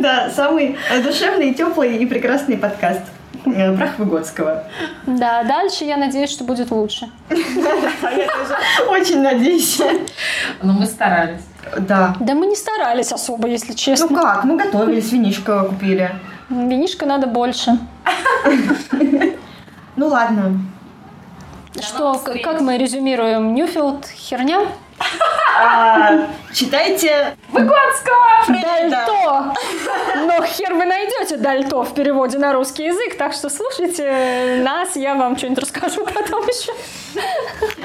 [0.00, 3.02] Да, самый душевный, теплый и прекрасный подкаст.
[3.44, 4.64] Э, прах Выгодского.
[5.06, 7.08] Да, дальше я надеюсь, что будет лучше.
[7.30, 7.36] Я
[8.26, 8.56] тоже
[8.88, 9.80] очень надеюсь.
[10.62, 11.42] Но мы старались.
[11.78, 12.14] Да.
[12.20, 14.08] Да мы не старались особо, если Ну честно.
[14.08, 16.10] как, мы готовились, винишко купили.
[16.50, 17.78] Винишка надо больше.
[19.96, 20.60] Ну ладно.
[21.80, 23.54] Что, как мы резюмируем?
[23.54, 24.60] Ньюфилд херня?
[25.64, 28.46] А, читайте Выгодского!
[28.48, 29.54] Дальто!
[30.26, 35.14] Но хер вы найдете Дальто в переводе на русский язык, так что слушайте нас, я
[35.14, 36.72] вам что-нибудь расскажу потом еще.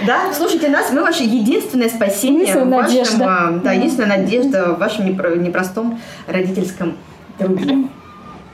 [0.05, 3.25] Да, слушайте нас, мы ваше единственное спасение Единственная вашем, надежда.
[3.25, 6.97] а, да, единственная надежда в вашем непро- непростом родительском
[7.37, 7.75] труде.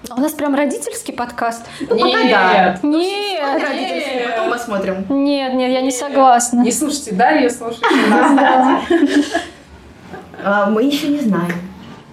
[0.09, 1.65] А У нас прям родительский подкаст.
[1.81, 2.79] Ну, пока да.
[2.83, 5.05] Нет, Родительский, потом посмотрим.
[5.09, 6.61] нет, нет, я не согласна.
[6.61, 8.83] Не слушайте Дарью, слушайте нас.
[10.45, 11.53] А, мы еще не знаем.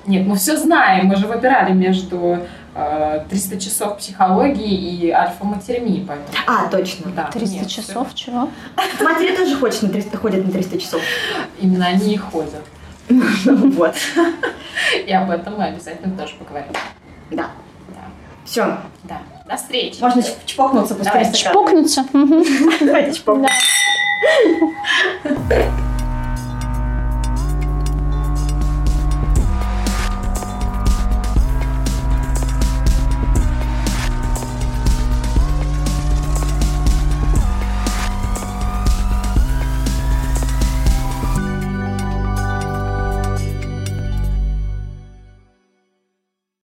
[0.06, 1.06] Нет, мы все знаем.
[1.06, 2.38] Мы же выбирали между
[2.76, 6.06] э, 300 часов психологии и альфа-матермии.
[6.06, 7.10] Поэтому, А, точно.
[7.10, 8.48] да, 300 нет, часов, чего?
[9.00, 11.02] Матери тоже хочет на 300, ходят на 300 часов.
[11.60, 12.62] Именно они и ходят.
[13.44, 13.96] Вот.
[15.06, 16.72] И об этом мы обязательно тоже поговорим.
[17.32, 17.50] Да.
[18.50, 18.78] Все.
[19.04, 19.20] Да.
[19.48, 20.00] До встречи.
[20.00, 21.66] Можно чпокнуться после Давайте стакана.
[21.66, 22.04] чпокнуться.
[22.84, 23.54] Давайте чпокнуться.